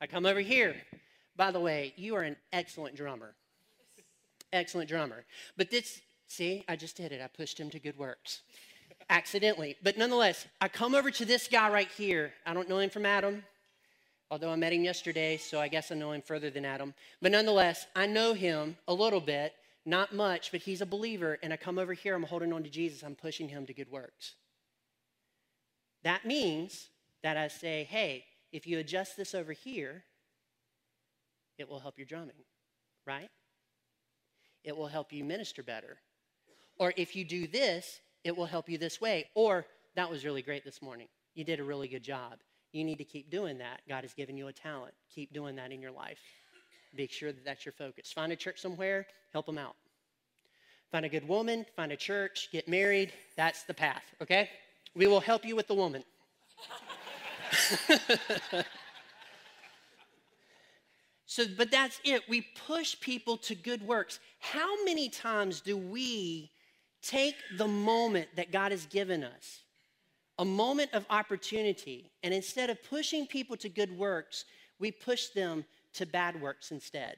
I 0.00 0.08
come 0.08 0.26
over 0.26 0.40
here. 0.40 0.74
By 1.36 1.52
the 1.52 1.60
way, 1.60 1.94
you 1.94 2.16
are 2.16 2.22
an 2.22 2.36
excellent 2.52 2.96
drummer. 2.96 3.36
Excellent 4.52 4.88
drummer. 4.88 5.24
But 5.56 5.70
this 5.70 6.00
See, 6.32 6.64
I 6.66 6.76
just 6.76 6.96
did 6.96 7.12
it. 7.12 7.20
I 7.20 7.26
pushed 7.26 7.60
him 7.60 7.68
to 7.68 7.78
good 7.78 7.98
works 7.98 8.40
accidentally. 9.10 9.76
But 9.82 9.98
nonetheless, 9.98 10.46
I 10.62 10.68
come 10.68 10.94
over 10.94 11.10
to 11.10 11.26
this 11.26 11.46
guy 11.46 11.68
right 11.70 11.90
here. 11.90 12.32
I 12.46 12.54
don't 12.54 12.70
know 12.70 12.78
him 12.78 12.88
from 12.88 13.04
Adam. 13.04 13.44
although 14.32 14.50
I 14.50 14.56
met 14.56 14.72
him 14.72 14.82
yesterday, 14.82 15.36
so 15.36 15.60
I 15.60 15.68
guess 15.68 15.92
I 15.92 15.94
know 15.94 16.12
him 16.12 16.22
further 16.22 16.48
than 16.48 16.64
Adam. 16.64 16.94
But 17.20 17.32
nonetheless, 17.32 17.86
I 17.94 18.06
know 18.06 18.32
him 18.32 18.78
a 18.88 18.94
little 18.94 19.20
bit, 19.20 19.52
not 19.84 20.14
much, 20.14 20.50
but 20.50 20.62
he's 20.62 20.80
a 20.80 20.86
believer, 20.86 21.38
and 21.42 21.52
I 21.52 21.58
come 21.58 21.78
over 21.78 21.92
here, 21.92 22.14
I'm 22.14 22.22
holding 22.22 22.50
on 22.50 22.62
to 22.62 22.70
Jesus, 22.70 23.02
I'm 23.02 23.14
pushing 23.14 23.50
him 23.50 23.66
to 23.66 23.74
good 23.74 23.90
works. 23.90 24.32
That 26.02 26.24
means 26.24 26.88
that 27.22 27.36
I 27.36 27.48
say, 27.48 27.84
hey, 27.84 28.24
if 28.52 28.66
you 28.66 28.78
adjust 28.78 29.18
this 29.18 29.34
over 29.34 29.52
here, 29.52 30.02
it 31.58 31.68
will 31.68 31.80
help 31.80 31.98
your 31.98 32.06
drumming, 32.06 32.32
right? 33.06 33.28
It 34.64 34.74
will 34.74 34.86
help 34.88 35.12
you 35.12 35.24
minister 35.24 35.62
better. 35.62 35.98
Or 36.82 36.92
if 36.96 37.14
you 37.14 37.24
do 37.24 37.46
this, 37.46 38.00
it 38.24 38.36
will 38.36 38.46
help 38.46 38.68
you 38.68 38.76
this 38.76 39.00
way. 39.00 39.26
Or 39.36 39.64
that 39.94 40.10
was 40.10 40.24
really 40.24 40.42
great 40.42 40.64
this 40.64 40.82
morning. 40.82 41.06
You 41.36 41.44
did 41.44 41.60
a 41.60 41.62
really 41.62 41.86
good 41.86 42.02
job. 42.02 42.40
You 42.72 42.82
need 42.82 42.98
to 42.98 43.04
keep 43.04 43.30
doing 43.30 43.58
that. 43.58 43.82
God 43.88 44.02
has 44.02 44.14
given 44.14 44.36
you 44.36 44.48
a 44.48 44.52
talent. 44.52 44.92
Keep 45.14 45.32
doing 45.32 45.54
that 45.54 45.70
in 45.70 45.80
your 45.80 45.92
life. 45.92 46.18
Make 46.92 47.12
sure 47.12 47.30
that 47.30 47.44
that's 47.44 47.64
your 47.64 47.72
focus. 47.72 48.10
Find 48.10 48.32
a 48.32 48.36
church 48.36 48.58
somewhere, 48.60 49.06
help 49.32 49.46
them 49.46 49.58
out. 49.58 49.76
Find 50.90 51.06
a 51.06 51.08
good 51.08 51.28
woman, 51.28 51.64
find 51.76 51.92
a 51.92 51.96
church, 51.96 52.48
get 52.50 52.66
married. 52.66 53.12
That's 53.36 53.62
the 53.62 53.74
path, 53.74 54.02
okay? 54.20 54.50
We 54.96 55.06
will 55.06 55.20
help 55.20 55.44
you 55.44 55.54
with 55.54 55.68
the 55.68 55.74
woman. 55.74 56.02
so, 61.26 61.44
but 61.56 61.70
that's 61.70 62.00
it. 62.02 62.28
We 62.28 62.44
push 62.66 62.98
people 62.98 63.36
to 63.36 63.54
good 63.54 63.86
works. 63.86 64.18
How 64.40 64.84
many 64.84 65.08
times 65.08 65.60
do 65.60 65.78
we 65.78 66.50
take 67.02 67.36
the 67.56 67.68
moment 67.68 68.28
that 68.36 68.52
God 68.52 68.72
has 68.72 68.86
given 68.86 69.24
us, 69.24 69.60
a 70.38 70.44
moment 70.44 70.90
of 70.92 71.04
opportunity, 71.10 72.10
and 72.22 72.32
instead 72.32 72.70
of 72.70 72.82
pushing 72.84 73.26
people 73.26 73.56
to 73.58 73.68
good 73.68 73.96
works, 73.96 74.44
we 74.78 74.90
push 74.90 75.28
them 75.28 75.64
to 75.94 76.06
bad 76.06 76.40
works 76.40 76.70
instead? 76.70 77.16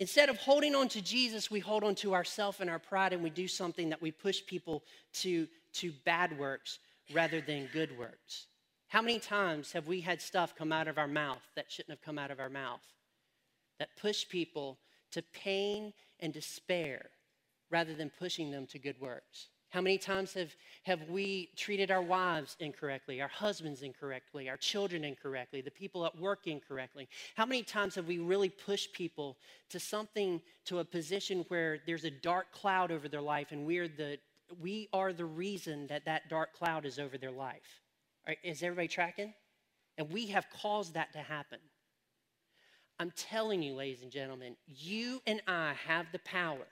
Instead 0.00 0.28
of 0.28 0.36
holding 0.36 0.74
on 0.74 0.88
to 0.88 1.02
Jesus, 1.02 1.50
we 1.50 1.60
hold 1.60 1.82
on 1.82 1.94
to 1.96 2.14
ourselves 2.14 2.60
and 2.60 2.70
our 2.70 2.78
pride, 2.78 3.12
and 3.12 3.22
we 3.22 3.30
do 3.30 3.48
something 3.48 3.88
that 3.88 4.00
we 4.00 4.10
push 4.10 4.44
people 4.46 4.84
to, 5.12 5.46
to 5.72 5.92
bad 6.04 6.38
works 6.38 6.78
rather 7.12 7.40
than 7.40 7.68
good 7.72 7.96
works. 7.98 8.46
How 8.88 9.02
many 9.02 9.18
times 9.18 9.72
have 9.72 9.86
we 9.86 10.00
had 10.00 10.22
stuff 10.22 10.54
come 10.54 10.72
out 10.72 10.88
of 10.88 10.98
our 10.98 11.08
mouth 11.08 11.42
that 11.56 11.70
shouldn't 11.70 11.90
have 11.90 12.02
come 12.02 12.18
out 12.18 12.30
of 12.30 12.40
our 12.40 12.48
mouth? 12.48 12.80
That 13.78 13.96
push 14.00 14.26
people 14.28 14.78
to 15.12 15.22
pain 15.22 15.92
and 16.20 16.32
despair 16.32 17.10
rather 17.70 17.94
than 17.94 18.10
pushing 18.18 18.50
them 18.50 18.66
to 18.66 18.78
good 18.78 19.00
works? 19.00 19.48
How 19.70 19.82
many 19.82 19.98
times 19.98 20.32
have, 20.32 20.54
have 20.84 21.10
we 21.10 21.50
treated 21.54 21.90
our 21.90 22.00
wives 22.00 22.56
incorrectly, 22.58 23.20
our 23.20 23.28
husbands 23.28 23.82
incorrectly, 23.82 24.48
our 24.48 24.56
children 24.56 25.04
incorrectly, 25.04 25.60
the 25.60 25.70
people 25.70 26.06
at 26.06 26.18
work 26.18 26.46
incorrectly? 26.46 27.06
How 27.36 27.44
many 27.44 27.62
times 27.62 27.94
have 27.96 28.06
we 28.06 28.18
really 28.18 28.48
pushed 28.48 28.94
people 28.94 29.36
to 29.68 29.78
something, 29.78 30.40
to 30.64 30.78
a 30.78 30.84
position 30.84 31.44
where 31.48 31.80
there's 31.86 32.04
a 32.04 32.10
dark 32.10 32.50
cloud 32.50 32.90
over 32.90 33.08
their 33.08 33.20
life 33.20 33.48
and 33.52 33.66
we're 33.66 33.88
the, 33.88 34.18
we 34.58 34.88
are 34.94 35.12
the 35.12 35.26
reason 35.26 35.86
that 35.88 36.06
that 36.06 36.30
dark 36.30 36.54
cloud 36.54 36.86
is 36.86 36.98
over 36.98 37.18
their 37.18 37.30
life? 37.30 37.82
Is 38.42 38.62
everybody 38.62 38.88
tracking? 38.88 39.34
And 39.98 40.10
we 40.10 40.26
have 40.28 40.46
caused 40.48 40.94
that 40.94 41.12
to 41.12 41.18
happen. 41.18 41.58
I'm 42.98 43.12
telling 43.16 43.62
you, 43.62 43.74
ladies 43.74 44.02
and 44.02 44.10
gentlemen, 44.10 44.56
you 44.66 45.20
and 45.26 45.42
I 45.46 45.74
have 45.86 46.06
the 46.10 46.18
power 46.20 46.66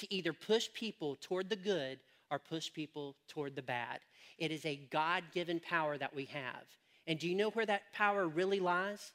to 0.00 0.14
either 0.14 0.32
push 0.32 0.68
people 0.74 1.16
toward 1.20 1.48
the 1.48 1.56
good 1.56 1.98
or 2.30 2.38
push 2.38 2.72
people 2.72 3.16
toward 3.28 3.54
the 3.56 3.62
bad. 3.62 4.00
It 4.38 4.50
is 4.50 4.64
a 4.64 4.80
God 4.90 5.24
given 5.32 5.60
power 5.60 5.98
that 5.98 6.14
we 6.14 6.24
have. 6.26 6.64
And 7.06 7.18
do 7.18 7.28
you 7.28 7.34
know 7.34 7.50
where 7.50 7.66
that 7.66 7.92
power 7.92 8.26
really 8.26 8.60
lies? 8.60 9.12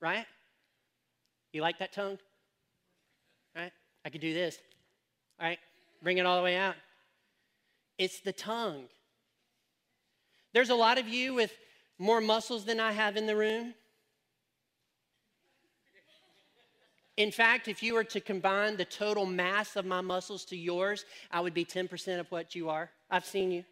Right? 0.00 0.26
You 1.52 1.62
like 1.62 1.78
that 1.80 1.92
tongue? 1.92 2.18
Right? 3.56 3.72
I 4.04 4.10
could 4.10 4.20
do 4.20 4.32
this. 4.32 4.56
All 5.40 5.46
right? 5.46 5.58
Bring 6.02 6.18
it 6.18 6.26
all 6.26 6.36
the 6.36 6.42
way 6.42 6.56
out. 6.56 6.76
It's 7.98 8.20
the 8.20 8.32
tongue. 8.32 8.84
There's 10.54 10.70
a 10.70 10.74
lot 10.74 10.98
of 10.98 11.08
you 11.08 11.34
with 11.34 11.52
more 11.98 12.20
muscles 12.20 12.64
than 12.64 12.80
I 12.80 12.92
have 12.92 13.16
in 13.16 13.26
the 13.26 13.36
room. 13.36 13.74
In 17.16 17.32
fact, 17.32 17.66
if 17.66 17.82
you 17.82 17.94
were 17.94 18.04
to 18.04 18.20
combine 18.20 18.76
the 18.76 18.84
total 18.84 19.26
mass 19.26 19.74
of 19.74 19.84
my 19.84 20.00
muscles 20.00 20.44
to 20.46 20.56
yours, 20.56 21.04
I 21.32 21.40
would 21.40 21.52
be 21.52 21.64
10% 21.64 22.20
of 22.20 22.30
what 22.30 22.54
you 22.54 22.68
are. 22.68 22.90
I've 23.10 23.26
seen 23.26 23.50
you. 23.50 23.64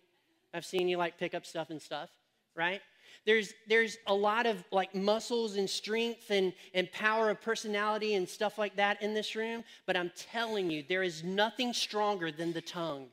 I've 0.52 0.64
seen 0.64 0.88
you 0.88 0.96
like 0.96 1.16
pick 1.16 1.32
up 1.32 1.46
stuff 1.46 1.70
and 1.70 1.80
stuff, 1.80 2.10
right? 2.56 2.80
There's, 3.24 3.52
there's 3.68 3.98
a 4.06 4.14
lot 4.14 4.46
of 4.46 4.64
like 4.72 4.94
muscles 4.94 5.56
and 5.56 5.70
strength 5.70 6.30
and, 6.30 6.52
and 6.74 6.90
power 6.90 7.30
of 7.30 7.40
personality 7.40 8.14
and 8.14 8.28
stuff 8.28 8.58
like 8.58 8.74
that 8.76 9.00
in 9.02 9.14
this 9.14 9.36
room, 9.36 9.62
but 9.86 9.96
I'm 9.96 10.10
telling 10.16 10.70
you, 10.70 10.82
there 10.88 11.02
is 11.02 11.22
nothing 11.22 11.72
stronger 11.72 12.32
than 12.32 12.52
the 12.52 12.60
tongue. 12.60 13.06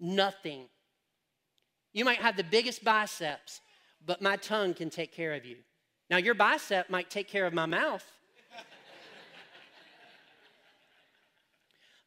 Nothing. 0.00 0.64
You 1.92 2.04
might 2.04 2.18
have 2.18 2.36
the 2.36 2.44
biggest 2.44 2.84
biceps, 2.84 3.60
but 4.06 4.22
my 4.22 4.36
tongue 4.36 4.72
can 4.72 4.88
take 4.88 5.12
care 5.12 5.34
of 5.34 5.44
you. 5.44 5.56
Now, 6.08 6.18
your 6.18 6.34
bicep 6.34 6.88
might 6.88 7.10
take 7.10 7.28
care 7.28 7.44
of 7.44 7.52
my 7.52 7.66
mouth. 7.66 8.04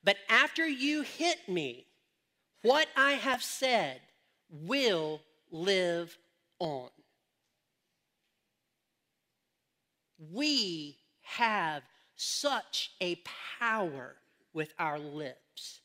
but 0.04 0.16
after 0.30 0.66
you 0.66 1.02
hit 1.02 1.38
me, 1.48 1.86
what 2.62 2.88
I 2.96 3.14
have 3.14 3.44
said 3.44 4.00
will 4.50 5.22
live 5.52 6.18
on. 6.60 6.90
We 10.32 10.98
have 11.22 11.84
such 12.16 12.92
a 13.02 13.22
power 13.60 14.16
with 14.54 14.74
our 14.80 15.00
lips 15.00 15.82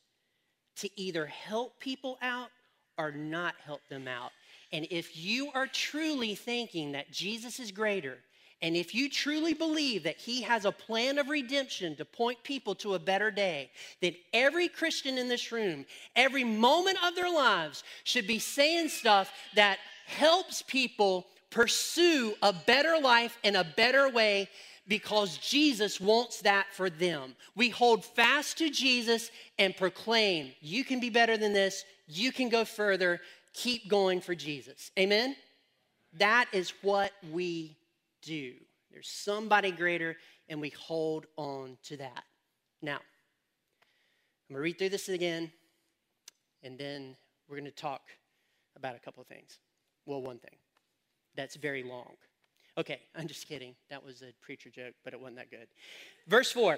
to 0.77 0.89
either 0.99 1.25
help 1.25 1.79
people 1.79 2.17
out 2.21 2.49
or 2.97 3.11
not 3.11 3.55
help 3.65 3.81
them 3.89 4.07
out. 4.07 4.31
And 4.75 4.85
if 4.91 5.15
you 5.15 5.51
are 5.53 5.67
truly 5.67 6.35
thinking 6.35 6.91
that 6.91 7.09
Jesus 7.09 7.61
is 7.61 7.71
greater, 7.71 8.17
and 8.61 8.75
if 8.75 8.93
you 8.93 9.09
truly 9.09 9.53
believe 9.53 10.03
that 10.03 10.17
He 10.17 10.41
has 10.41 10.65
a 10.65 10.71
plan 10.71 11.17
of 11.17 11.29
redemption 11.29 11.95
to 11.95 12.03
point 12.03 12.43
people 12.43 12.75
to 12.75 12.95
a 12.95 12.99
better 12.99 13.31
day, 13.31 13.71
then 14.01 14.15
every 14.33 14.67
Christian 14.67 15.17
in 15.17 15.29
this 15.29 15.53
room, 15.53 15.85
every 16.13 16.43
moment 16.43 16.97
of 17.05 17.15
their 17.15 17.33
lives, 17.33 17.85
should 18.03 18.27
be 18.27 18.37
saying 18.37 18.89
stuff 18.89 19.31
that 19.55 19.79
helps 20.07 20.61
people 20.61 21.25
pursue 21.51 22.33
a 22.41 22.51
better 22.51 22.99
life 23.01 23.37
in 23.43 23.55
a 23.55 23.63
better 23.77 24.09
way 24.09 24.49
because 24.89 25.37
Jesus 25.37 26.01
wants 26.01 26.41
that 26.41 26.65
for 26.73 26.89
them. 26.89 27.33
We 27.55 27.69
hold 27.69 28.03
fast 28.03 28.57
to 28.57 28.69
Jesus 28.69 29.31
and 29.57 29.73
proclaim, 29.77 30.51
you 30.59 30.83
can 30.83 30.99
be 30.99 31.09
better 31.09 31.37
than 31.37 31.53
this, 31.53 31.85
you 32.09 32.33
can 32.33 32.49
go 32.49 32.65
further, 32.65 33.21
keep 33.55 33.87
going 33.87 34.21
for 34.21 34.35
Jesus. 34.35 34.91
Amen? 34.99 35.35
That 36.17 36.47
is 36.51 36.73
what 36.81 37.11
we 37.31 37.77
do. 38.21 38.53
There's 38.91 39.09
somebody 39.09 39.71
greater, 39.71 40.17
and 40.47 40.61
we 40.61 40.69
hold 40.69 41.25
on 41.37 41.77
to 41.83 41.97
that. 41.97 42.23
Now, 42.81 42.97
I'm 42.97 44.53
going 44.53 44.59
to 44.59 44.61
read 44.61 44.77
through 44.77 44.89
this 44.89 45.09
again, 45.09 45.51
and 46.63 46.77
then 46.77 47.15
we're 47.47 47.57
going 47.57 47.65
to 47.65 47.71
talk 47.71 48.01
about 48.75 48.95
a 48.95 48.99
couple 48.99 49.21
of 49.21 49.27
things. 49.27 49.59
Well, 50.05 50.21
one 50.21 50.37
thing 50.37 50.55
that's 51.35 51.55
very 51.55 51.83
long. 51.83 52.13
Okay, 52.77 52.99
I'm 53.15 53.27
just 53.27 53.47
kidding. 53.47 53.73
That 53.89 54.05
was 54.05 54.21
a 54.21 54.33
preacher 54.41 54.69
joke, 54.69 54.93
but 55.03 55.13
it 55.13 55.19
wasn't 55.19 55.37
that 55.37 55.49
good. 55.49 55.67
Verse 56.27 56.51
4 56.51 56.77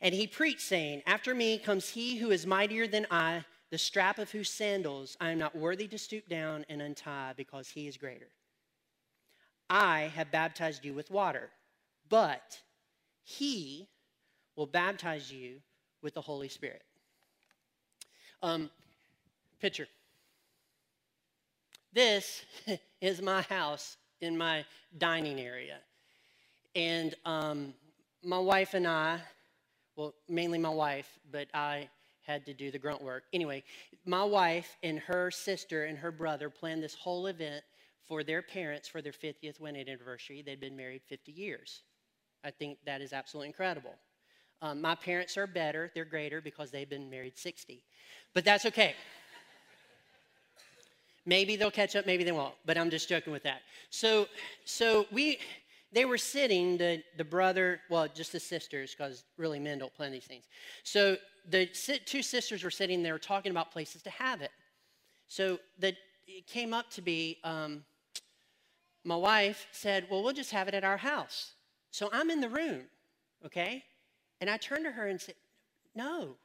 And 0.00 0.14
he 0.14 0.26
preached, 0.26 0.60
saying, 0.60 1.02
After 1.06 1.34
me 1.34 1.58
comes 1.58 1.90
he 1.90 2.16
who 2.16 2.30
is 2.30 2.46
mightier 2.46 2.86
than 2.86 3.06
I, 3.10 3.44
the 3.70 3.78
strap 3.78 4.18
of 4.18 4.30
whose 4.30 4.50
sandals 4.50 5.16
I 5.20 5.30
am 5.30 5.38
not 5.38 5.56
worthy 5.56 5.88
to 5.88 5.98
stoop 5.98 6.28
down 6.28 6.64
and 6.68 6.80
untie, 6.82 7.32
because 7.36 7.68
he 7.68 7.88
is 7.88 7.96
greater. 7.96 8.28
I 9.68 10.12
have 10.14 10.30
baptized 10.30 10.84
you 10.84 10.94
with 10.94 11.10
water, 11.10 11.50
but 12.08 12.60
he 13.24 13.88
will 14.54 14.66
baptize 14.66 15.32
you 15.32 15.56
with 16.02 16.14
the 16.14 16.20
Holy 16.20 16.48
Spirit. 16.48 16.82
Um, 18.42 18.70
Picture. 19.60 19.88
This 21.92 22.44
is 23.00 23.22
my 23.22 23.42
house 23.42 23.96
in 24.20 24.36
my 24.36 24.64
dining 24.98 25.40
area. 25.40 25.78
And 26.74 27.14
um, 27.24 27.72
my 28.22 28.38
wife 28.38 28.74
and 28.74 28.86
I, 28.86 29.18
well, 29.96 30.14
mainly 30.28 30.58
my 30.58 30.70
wife, 30.70 31.18
but 31.32 31.48
I 31.54 31.88
had 32.26 32.44
to 32.46 32.54
do 32.54 32.70
the 32.70 32.78
grunt 32.78 33.02
work. 33.02 33.24
Anyway, 33.32 33.62
my 34.04 34.24
wife 34.24 34.76
and 34.82 34.98
her 34.98 35.30
sister 35.30 35.84
and 35.84 35.96
her 35.98 36.10
brother 36.10 36.50
planned 36.50 36.82
this 36.82 36.94
whole 36.94 37.26
event 37.26 37.64
for 38.06 38.22
their 38.22 38.42
parents 38.42 38.88
for 38.88 39.00
their 39.00 39.12
50th 39.12 39.60
wedding 39.60 39.88
anniversary. 39.88 40.42
They'd 40.42 40.60
been 40.60 40.76
married 40.76 41.02
50 41.08 41.32
years. 41.32 41.82
I 42.44 42.50
think 42.50 42.78
that 42.84 43.00
is 43.00 43.12
absolutely 43.12 43.48
incredible. 43.48 43.94
Um, 44.62 44.80
my 44.80 44.94
parents 44.94 45.36
are 45.36 45.46
better, 45.46 45.90
they're 45.94 46.04
greater 46.04 46.40
because 46.40 46.70
they've 46.70 46.88
been 46.88 47.10
married 47.10 47.36
60. 47.36 47.82
But 48.32 48.44
that's 48.44 48.64
okay. 48.66 48.94
maybe 51.26 51.56
they'll 51.56 51.70
catch 51.70 51.94
up, 51.96 52.06
maybe 52.06 52.24
they 52.24 52.32
won't, 52.32 52.54
but 52.64 52.78
I'm 52.78 52.90
just 52.90 53.08
joking 53.08 53.32
with 53.32 53.42
that. 53.42 53.62
So, 53.90 54.28
so 54.64 55.06
we, 55.10 55.38
they 55.92 56.04
were 56.04 56.18
sitting, 56.18 56.76
the, 56.76 57.02
the 57.16 57.24
brother, 57.24 57.80
well, 57.88 58.08
just 58.12 58.32
the 58.32 58.40
sisters, 58.40 58.94
because 58.94 59.24
really 59.38 59.58
men 59.58 59.78
don't 59.78 59.94
plan 59.94 60.12
these 60.12 60.24
things. 60.24 60.44
So 60.82 61.16
the 61.48 61.66
two 61.66 62.22
sisters 62.22 62.64
were 62.64 62.70
sitting 62.70 63.02
there 63.02 63.18
talking 63.18 63.50
about 63.50 63.70
places 63.70 64.02
to 64.02 64.10
have 64.10 64.42
it. 64.42 64.50
So 65.28 65.58
the, 65.78 65.94
it 66.26 66.46
came 66.46 66.74
up 66.74 66.90
to 66.90 67.02
be, 67.02 67.38
um, 67.44 67.84
my 69.04 69.16
wife 69.16 69.68
said, 69.70 70.06
Well, 70.10 70.22
we'll 70.22 70.32
just 70.32 70.50
have 70.50 70.68
it 70.68 70.74
at 70.74 70.84
our 70.84 70.96
house. 70.96 71.52
So 71.90 72.08
I'm 72.12 72.30
in 72.30 72.40
the 72.40 72.48
room, 72.48 72.82
okay? 73.44 73.84
And 74.40 74.50
I 74.50 74.56
turned 74.56 74.84
to 74.84 74.90
her 74.90 75.06
and 75.06 75.20
said, 75.20 75.36
No, 75.94 76.36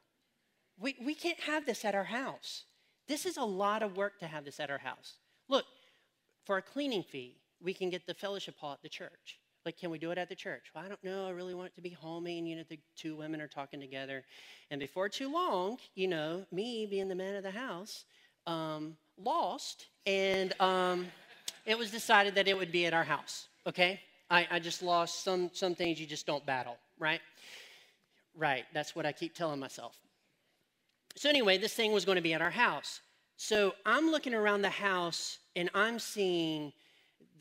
we, 0.78 0.96
we 1.04 1.14
can't 1.14 1.40
have 1.40 1.66
this 1.66 1.84
at 1.84 1.94
our 1.94 2.04
house. 2.04 2.64
This 3.08 3.26
is 3.26 3.36
a 3.36 3.44
lot 3.44 3.82
of 3.82 3.96
work 3.96 4.18
to 4.20 4.26
have 4.26 4.44
this 4.44 4.60
at 4.60 4.70
our 4.70 4.78
house. 4.78 5.14
Look, 5.48 5.66
for 6.44 6.56
a 6.56 6.62
cleaning 6.62 7.02
fee, 7.02 7.41
we 7.62 7.74
can 7.74 7.90
get 7.90 8.06
the 8.06 8.14
fellowship 8.14 8.58
hall 8.58 8.72
at 8.72 8.82
the 8.82 8.88
church. 8.88 9.38
Like, 9.64 9.78
can 9.78 9.90
we 9.90 9.98
do 9.98 10.10
it 10.10 10.18
at 10.18 10.28
the 10.28 10.34
church? 10.34 10.64
Well, 10.74 10.84
I 10.84 10.88
don't 10.88 11.02
know. 11.04 11.26
I 11.26 11.30
really 11.30 11.54
want 11.54 11.68
it 11.68 11.74
to 11.76 11.82
be 11.82 11.90
homey, 11.90 12.38
and 12.38 12.48
you 12.48 12.56
know, 12.56 12.64
the 12.68 12.80
two 12.96 13.14
women 13.14 13.40
are 13.40 13.46
talking 13.46 13.80
together. 13.80 14.24
And 14.70 14.80
before 14.80 15.08
too 15.08 15.32
long, 15.32 15.78
you 15.94 16.08
know, 16.08 16.44
me 16.50 16.86
being 16.86 17.08
the 17.08 17.14
man 17.14 17.36
of 17.36 17.44
the 17.44 17.50
house, 17.50 18.04
um, 18.46 18.96
lost, 19.16 19.86
and 20.04 20.52
um, 20.60 21.06
it 21.64 21.78
was 21.78 21.92
decided 21.92 22.34
that 22.34 22.48
it 22.48 22.56
would 22.56 22.72
be 22.72 22.86
at 22.86 22.94
our 22.94 23.04
house. 23.04 23.46
Okay, 23.64 24.00
I, 24.30 24.48
I 24.50 24.58
just 24.58 24.82
lost 24.82 25.22
some 25.22 25.50
some 25.52 25.76
things 25.76 26.00
you 26.00 26.06
just 26.06 26.26
don't 26.26 26.44
battle, 26.44 26.76
right? 26.98 27.20
Right. 28.34 28.64
That's 28.72 28.96
what 28.96 29.06
I 29.06 29.12
keep 29.12 29.34
telling 29.34 29.60
myself. 29.60 29.96
So 31.16 31.28
anyway, 31.28 31.58
this 31.58 31.74
thing 31.74 31.92
was 31.92 32.04
going 32.04 32.16
to 32.16 32.22
be 32.22 32.32
at 32.32 32.40
our 32.40 32.50
house. 32.50 33.00
So 33.36 33.74
I'm 33.84 34.10
looking 34.10 34.34
around 34.34 34.62
the 34.62 34.70
house, 34.70 35.38
and 35.54 35.70
I'm 35.74 35.98
seeing 35.98 36.72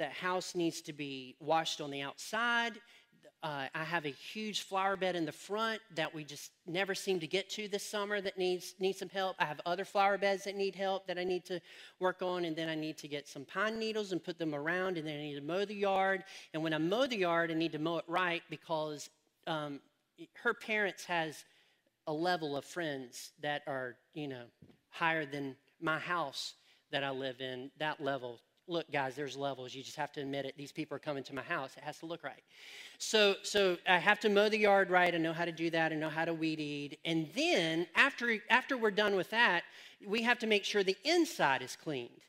the 0.01 0.09
house 0.09 0.55
needs 0.55 0.81
to 0.81 0.93
be 0.93 1.35
washed 1.39 1.79
on 1.79 1.91
the 1.91 2.01
outside. 2.01 2.73
Uh, 3.43 3.67
I 3.75 3.83
have 3.83 4.05
a 4.05 4.09
huge 4.09 4.61
flower 4.61 4.97
bed 4.97 5.15
in 5.15 5.25
the 5.25 5.31
front 5.31 5.79
that 5.95 6.11
we 6.11 6.23
just 6.23 6.49
never 6.65 6.95
seem 6.95 7.19
to 7.19 7.27
get 7.27 7.51
to 7.51 7.67
this 7.67 7.85
summer 7.85 8.19
that 8.19 8.35
needs, 8.35 8.73
needs 8.79 8.97
some 8.97 9.09
help. 9.09 9.35
I 9.37 9.45
have 9.45 9.61
other 9.63 9.85
flower 9.85 10.17
beds 10.17 10.45
that 10.45 10.55
need 10.55 10.75
help 10.75 11.05
that 11.05 11.19
I 11.19 11.23
need 11.23 11.45
to 11.45 11.59
work 11.99 12.23
on, 12.23 12.45
and 12.45 12.55
then 12.55 12.67
I 12.67 12.73
need 12.73 12.97
to 12.97 13.07
get 13.07 13.27
some 13.27 13.45
pine 13.45 13.77
needles 13.77 14.11
and 14.11 14.23
put 14.23 14.39
them 14.39 14.55
around, 14.55 14.97
and 14.97 15.07
then 15.07 15.19
I 15.19 15.21
need 15.21 15.35
to 15.35 15.41
mow 15.41 15.65
the 15.65 15.75
yard. 15.75 16.23
And 16.55 16.63
when 16.63 16.73
I 16.73 16.79
mow 16.79 17.05
the 17.05 17.17
yard, 17.17 17.51
I 17.51 17.53
need 17.53 17.73
to 17.73 17.79
mow 17.79 17.99
it 17.99 18.05
right 18.07 18.41
because 18.49 19.07
um, 19.45 19.81
her 20.41 20.55
parents 20.55 21.05
has 21.05 21.45
a 22.07 22.13
level 22.13 22.57
of 22.57 22.65
friends 22.65 23.33
that 23.43 23.61
are, 23.67 23.97
you 24.15 24.27
know, 24.27 24.45
higher 24.89 25.27
than 25.27 25.55
my 25.79 25.99
house 25.99 26.55
that 26.91 27.03
I 27.03 27.11
live 27.11 27.39
in, 27.39 27.69
that 27.77 28.01
level 28.01 28.39
look, 28.71 28.89
guys, 28.91 29.15
there's 29.15 29.35
levels. 29.35 29.75
You 29.75 29.83
just 29.83 29.97
have 29.97 30.11
to 30.13 30.21
admit 30.21 30.45
it. 30.45 30.55
These 30.57 30.71
people 30.71 30.95
are 30.95 30.99
coming 30.99 31.23
to 31.25 31.35
my 31.35 31.41
house. 31.41 31.75
It 31.75 31.83
has 31.83 31.99
to 31.99 32.05
look 32.05 32.23
right. 32.23 32.41
So, 32.97 33.35
so 33.43 33.77
I 33.87 33.97
have 33.97 34.19
to 34.21 34.29
mow 34.29 34.47
the 34.47 34.57
yard 34.57 34.89
right. 34.89 35.13
I 35.13 35.17
know 35.17 35.33
how 35.33 35.45
to 35.45 35.51
do 35.51 35.69
that. 35.71 35.91
I 35.91 35.95
know 35.95 36.09
how 36.09 36.25
to 36.25 36.33
weed 36.33 36.59
eat. 36.59 36.99
And 37.03 37.27
then 37.35 37.85
after, 37.95 38.37
after 38.49 38.77
we're 38.77 38.91
done 38.91 39.15
with 39.15 39.29
that, 39.31 39.63
we 40.07 40.23
have 40.23 40.39
to 40.39 40.47
make 40.47 40.63
sure 40.63 40.83
the 40.83 40.97
inside 41.03 41.61
is 41.61 41.75
cleaned, 41.75 42.21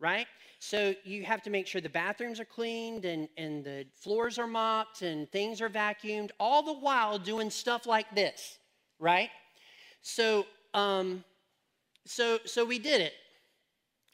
right? 0.00 0.26
So 0.58 0.94
you 1.04 1.24
have 1.24 1.42
to 1.42 1.50
make 1.50 1.66
sure 1.66 1.80
the 1.80 1.88
bathrooms 1.88 2.40
are 2.40 2.44
cleaned 2.46 3.04
and, 3.04 3.28
and 3.36 3.62
the 3.62 3.86
floors 3.94 4.38
are 4.38 4.46
mopped 4.46 5.02
and 5.02 5.30
things 5.30 5.60
are 5.60 5.68
vacuumed, 5.68 6.30
all 6.40 6.62
the 6.62 6.74
while 6.74 7.18
doing 7.18 7.50
stuff 7.50 7.86
like 7.86 8.14
this, 8.14 8.58
right? 8.98 9.30
So, 10.00 10.46
um, 10.72 11.24
so, 12.06 12.38
so 12.46 12.64
we 12.64 12.78
did 12.78 13.02
it. 13.02 13.12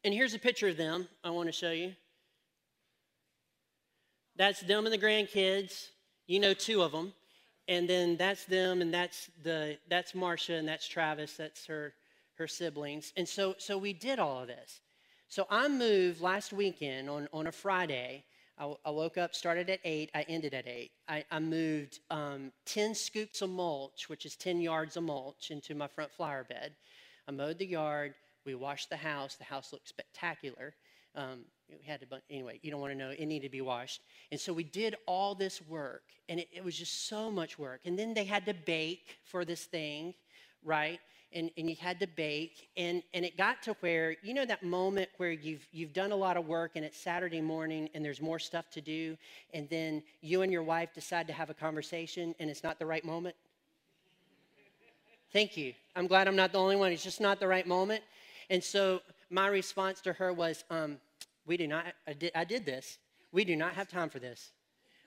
And 0.04 0.14
here's 0.14 0.34
a 0.34 0.38
picture 0.38 0.68
of 0.68 0.76
them 0.76 1.08
I 1.24 1.30
want 1.30 1.48
to 1.48 1.52
show 1.52 1.72
you. 1.72 1.94
That's 4.36 4.60
them 4.60 4.86
and 4.86 4.92
the 4.92 4.98
grandkids. 4.98 5.88
You 6.26 6.40
know 6.40 6.54
two 6.54 6.82
of 6.82 6.92
them. 6.92 7.12
And 7.68 7.88
then 7.88 8.16
that's 8.16 8.44
them 8.44 8.80
and 8.80 8.92
that's 8.94 9.30
the 9.42 9.78
that's 9.88 10.14
Marcia 10.14 10.54
and 10.54 10.68
that's 10.68 10.86
Travis. 10.86 11.36
That's 11.36 11.66
her 11.66 11.94
her 12.34 12.46
siblings. 12.46 13.12
And 13.16 13.28
so 13.28 13.54
so 13.58 13.78
we 13.78 13.92
did 13.92 14.18
all 14.18 14.42
of 14.42 14.48
this. 14.48 14.80
So 15.28 15.46
I 15.50 15.68
moved 15.68 16.20
last 16.20 16.52
weekend 16.52 17.10
on, 17.10 17.28
on 17.32 17.48
a 17.48 17.52
Friday. 17.52 18.24
I, 18.58 18.74
I 18.84 18.90
woke 18.90 19.18
up, 19.18 19.34
started 19.34 19.68
at 19.68 19.80
8, 19.84 20.10
I 20.14 20.22
ended 20.22 20.54
at 20.54 20.66
8. 20.66 20.90
I, 21.08 21.24
I 21.30 21.38
moved 21.40 21.98
um, 22.10 22.52
10 22.66 22.94
scoops 22.94 23.42
of 23.42 23.50
mulch, 23.50 24.08
which 24.08 24.24
is 24.24 24.36
10 24.36 24.60
yards 24.60 24.96
of 24.96 25.02
mulch, 25.02 25.50
into 25.50 25.74
my 25.74 25.88
front 25.88 26.12
flower 26.12 26.44
bed. 26.44 26.74
I 27.28 27.32
mowed 27.32 27.58
the 27.58 27.66
yard, 27.66 28.14
we 28.46 28.54
washed 28.54 28.88
the 28.88 28.96
house. 28.96 29.34
The 29.34 29.44
house 29.44 29.72
looked 29.72 29.88
spectacular. 29.88 30.74
Um, 31.14 31.44
we 31.68 31.84
had 31.86 32.00
to, 32.00 32.06
anyway, 32.30 32.60
you 32.62 32.70
don't 32.70 32.80
want 32.80 32.92
to 32.92 32.98
know, 32.98 33.10
it 33.10 33.26
needed 33.26 33.46
to 33.46 33.50
be 33.50 33.60
washed. 33.60 34.02
And 34.30 34.40
so 34.40 34.52
we 34.52 34.64
did 34.64 34.94
all 35.06 35.34
this 35.34 35.60
work, 35.66 36.04
and 36.28 36.38
it, 36.38 36.48
it 36.52 36.64
was 36.64 36.76
just 36.76 37.08
so 37.08 37.30
much 37.30 37.58
work. 37.58 37.80
And 37.84 37.98
then 37.98 38.14
they 38.14 38.24
had 38.24 38.46
to 38.46 38.54
bake 38.54 39.16
for 39.24 39.44
this 39.44 39.64
thing, 39.64 40.14
right? 40.62 41.00
And, 41.32 41.50
and 41.58 41.68
you 41.68 41.76
had 41.76 41.98
to 42.00 42.06
bake, 42.06 42.68
and, 42.76 43.02
and 43.12 43.24
it 43.24 43.36
got 43.36 43.62
to 43.64 43.74
where, 43.80 44.14
you 44.22 44.32
know, 44.32 44.44
that 44.44 44.62
moment 44.62 45.08
where 45.16 45.32
you've, 45.32 45.66
you've 45.72 45.92
done 45.92 46.12
a 46.12 46.16
lot 46.16 46.36
of 46.36 46.46
work 46.46 46.72
and 46.76 46.84
it's 46.84 46.98
Saturday 46.98 47.40
morning 47.40 47.88
and 47.94 48.04
there's 48.04 48.20
more 48.20 48.38
stuff 48.38 48.70
to 48.70 48.80
do, 48.80 49.16
and 49.52 49.68
then 49.68 50.02
you 50.20 50.42
and 50.42 50.52
your 50.52 50.62
wife 50.62 50.90
decide 50.94 51.26
to 51.26 51.32
have 51.32 51.50
a 51.50 51.54
conversation 51.54 52.34
and 52.38 52.48
it's 52.48 52.62
not 52.62 52.78
the 52.78 52.86
right 52.86 53.04
moment? 53.04 53.34
Thank 55.32 55.56
you. 55.56 55.74
I'm 55.96 56.06
glad 56.06 56.28
I'm 56.28 56.36
not 56.36 56.52
the 56.52 56.58
only 56.58 56.76
one. 56.76 56.92
It's 56.92 57.02
just 57.02 57.20
not 57.20 57.40
the 57.40 57.48
right 57.48 57.66
moment. 57.66 58.02
And 58.50 58.62
so 58.62 59.00
my 59.30 59.48
response 59.48 60.00
to 60.02 60.12
her 60.14 60.32
was, 60.32 60.64
um, 60.70 60.98
we 61.46 61.56
do 61.56 61.66
not, 61.66 61.86
I 62.06 62.12
did, 62.12 62.32
I 62.34 62.44
did, 62.44 62.64
this. 62.64 62.98
We 63.32 63.44
do 63.44 63.56
not 63.56 63.74
have 63.74 63.88
time 63.88 64.08
for 64.08 64.18
this. 64.18 64.50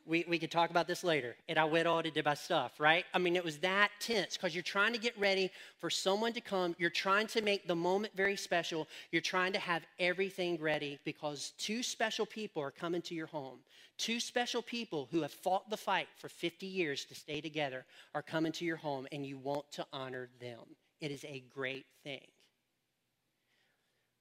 We, 0.05 0.25
we 0.27 0.39
could 0.39 0.49
talk 0.49 0.71
about 0.71 0.87
this 0.87 1.03
later. 1.03 1.35
And 1.47 1.59
I 1.59 1.65
went 1.65 1.87
on 1.87 2.05
and 2.05 2.13
did 2.13 2.25
my 2.25 2.33
stuff, 2.33 2.79
right? 2.79 3.05
I 3.13 3.19
mean, 3.19 3.35
it 3.35 3.43
was 3.43 3.57
that 3.59 3.91
tense 3.99 4.37
because 4.37 4.55
you're 4.55 4.63
trying 4.63 4.93
to 4.93 4.99
get 4.99 5.17
ready 5.19 5.51
for 5.77 5.89
someone 5.89 6.33
to 6.33 6.41
come. 6.41 6.75
You're 6.79 6.89
trying 6.89 7.27
to 7.27 7.41
make 7.41 7.67
the 7.67 7.75
moment 7.75 8.15
very 8.15 8.35
special. 8.35 8.87
You're 9.11 9.21
trying 9.21 9.53
to 9.53 9.59
have 9.59 9.83
everything 9.99 10.57
ready 10.59 10.99
because 11.05 11.53
two 11.57 11.83
special 11.83 12.25
people 12.25 12.63
are 12.63 12.71
coming 12.71 13.01
to 13.03 13.13
your 13.13 13.27
home. 13.27 13.59
Two 13.99 14.21
special 14.21 14.61
people 14.61 15.09
who 15.11 15.21
have 15.21 15.31
fought 15.31 15.69
the 15.69 15.77
fight 15.77 16.07
for 16.17 16.29
50 16.29 16.65
years 16.65 17.03
to 17.05 17.15
stay 17.15 17.41
together 17.41 17.85
are 18.15 18.21
coming 18.21 18.53
to 18.53 18.65
your 18.65 18.77
home, 18.77 19.05
and 19.11 19.25
you 19.25 19.37
want 19.37 19.69
to 19.73 19.85
honor 19.91 20.29
them. 20.39 20.61
It 21.01 21.11
is 21.11 21.25
a 21.25 21.43
great 21.53 21.85
thing. 22.03 22.25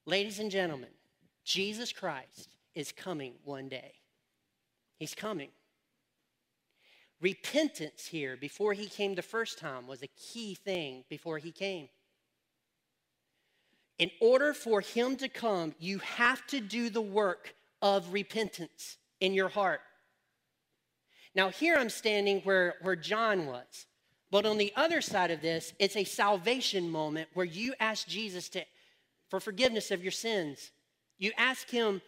Ladies 0.09 0.38
and 0.38 0.51
gentlemen, 0.51 0.88
Jesus 1.44 1.92
Christ 1.92 2.57
is 2.75 2.92
coming 2.92 3.35
one 3.44 3.68
day. 3.68 3.92
He's 4.99 5.14
coming. 5.14 5.51
Repentance 7.21 8.07
here 8.07 8.35
before 8.35 8.72
he 8.72 8.87
came 8.87 9.14
the 9.14 9.20
first 9.20 9.59
time 9.59 9.87
was 9.87 10.03
a 10.03 10.07
key 10.07 10.55
thing 10.55 11.05
before 11.11 11.37
he 11.37 11.53
came. 11.53 11.91
In 13.99 14.11
order 14.22 14.55
for 14.55 14.80
him 14.80 15.14
to 15.16 15.28
come, 15.28 15.74
you 15.78 15.99
have 15.99 16.47
to 16.47 16.61
do 16.61 16.89
the 16.89 17.03
work 17.03 17.55
of 17.82 18.11
repentance 18.11 18.97
in 19.20 19.35
your 19.35 19.51
heart. 19.51 19.80
Now, 21.35 21.51
here 21.51 21.76
I'm 21.76 21.91
standing 21.91 22.41
where, 22.45 22.76
where 22.80 22.97
John 22.97 23.45
was. 23.45 23.85
But 24.30 24.47
on 24.47 24.57
the 24.57 24.72
other 24.74 25.03
side 25.03 25.30
of 25.30 25.43
this, 25.43 25.74
it's 25.78 25.97
a 25.97 26.05
salvation 26.05 26.89
moment 26.89 27.28
where 27.35 27.45
you 27.45 27.74
ask 27.78 28.09
Jesus 28.09 28.49
to 28.51 28.64
for 29.29 29.41
forgiveness 29.41 29.91
of 29.91 30.03
your 30.03 30.12
sins. 30.12 30.70
You 31.18 31.33
ask 31.37 31.68
Him 31.68 32.01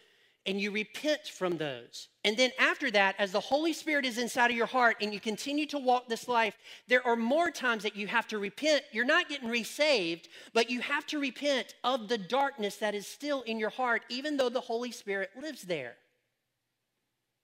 and 0.46 0.60
you 0.60 0.70
repent 0.70 1.26
from 1.26 1.58
those. 1.58 2.08
And 2.24 2.36
then 2.36 2.50
after 2.58 2.90
that, 2.92 3.14
as 3.18 3.32
the 3.32 3.40
Holy 3.40 3.72
Spirit 3.72 4.06
is 4.06 4.16
inside 4.16 4.50
of 4.50 4.56
your 4.56 4.66
heart 4.66 4.96
and 5.00 5.12
you 5.12 5.20
continue 5.20 5.66
to 5.66 5.78
walk 5.78 6.08
this 6.08 6.28
life, 6.28 6.56
there 6.88 7.06
are 7.06 7.16
more 7.16 7.50
times 7.50 7.82
that 7.82 7.94
you 7.94 8.06
have 8.06 8.26
to 8.28 8.38
repent. 8.38 8.82
You're 8.90 9.04
not 9.04 9.28
getting 9.28 9.50
resaved, 9.50 10.28
but 10.54 10.70
you 10.70 10.80
have 10.80 11.06
to 11.08 11.18
repent 11.18 11.74
of 11.84 12.08
the 12.08 12.16
darkness 12.16 12.76
that 12.76 12.94
is 12.94 13.06
still 13.06 13.42
in 13.42 13.58
your 13.58 13.70
heart, 13.70 14.02
even 14.08 14.36
though 14.36 14.48
the 14.48 14.60
Holy 14.60 14.92
Spirit 14.92 15.30
lives 15.40 15.62
there. 15.62 15.96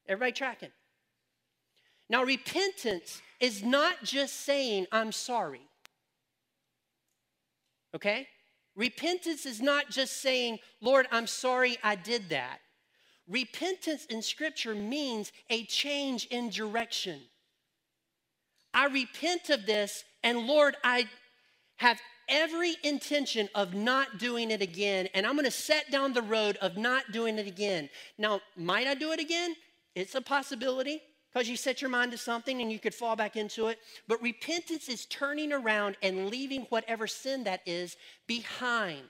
Everybody 0.09 0.33
tracking? 0.33 0.71
Now, 2.09 2.23
repentance 2.23 3.21
is 3.41 3.63
not 3.63 4.05
just 4.05 4.45
saying, 4.45 4.87
I'm 4.93 5.13
sorry. 5.13 5.69
Okay? 7.95 8.29
Repentance 8.77 9.47
is 9.47 9.61
not 9.61 9.91
just 9.91 10.21
saying, 10.21 10.59
Lord, 10.81 11.09
I'm 11.11 11.27
sorry 11.27 11.79
I 11.83 11.97
did 11.97 12.29
that. 12.29 12.59
Repentance 13.27 14.05
in 14.07 14.23
Scripture 14.23 14.75
means 14.75 15.33
a 15.51 15.65
change 15.65 16.27
in 16.27 16.51
direction. 16.51 17.21
I 18.75 18.87
repent 18.87 19.49
of 19.49 19.65
this, 19.65 20.05
and 20.23 20.47
Lord, 20.47 20.77
I 20.85 21.09
have 21.77 21.99
every 22.29 22.77
intention 22.85 23.49
of 23.55 23.73
not 23.73 24.19
doing 24.19 24.51
it 24.51 24.61
again, 24.61 25.09
and 25.15 25.27
I'm 25.27 25.33
going 25.33 25.47
to 25.47 25.51
set 25.51 25.91
down 25.91 26.13
the 26.13 26.23
road 26.23 26.59
of 26.59 26.77
not 26.77 27.11
doing 27.13 27.39
it 27.39 27.47
again. 27.47 27.89
Now, 28.19 28.41
might 28.57 28.87
I 28.87 28.95
do 28.95 29.13
it 29.13 29.21
again? 29.21 29.57
It's 29.95 30.15
a 30.15 30.21
possibility 30.21 31.01
because 31.37 31.51
you 31.51 31.57
set 31.59 31.83
your 31.83 31.91
mind 31.91 32.11
to 32.11 32.17
something 32.17 32.63
and 32.63 32.73
you 32.73 32.79
could 32.79 32.95
fall 32.95 33.15
back 33.15 33.37
into 33.37 33.67
it. 33.67 33.79
But 34.09 34.23
repentance 34.23 34.89
is 34.89 35.05
turning 35.05 35.53
around 35.53 35.99
and 36.03 36.31
leaving 36.31 36.63
whatever 36.71 37.07
sin 37.07 37.45
that 37.45 37.61
is 37.67 37.99
behind. 38.27 39.03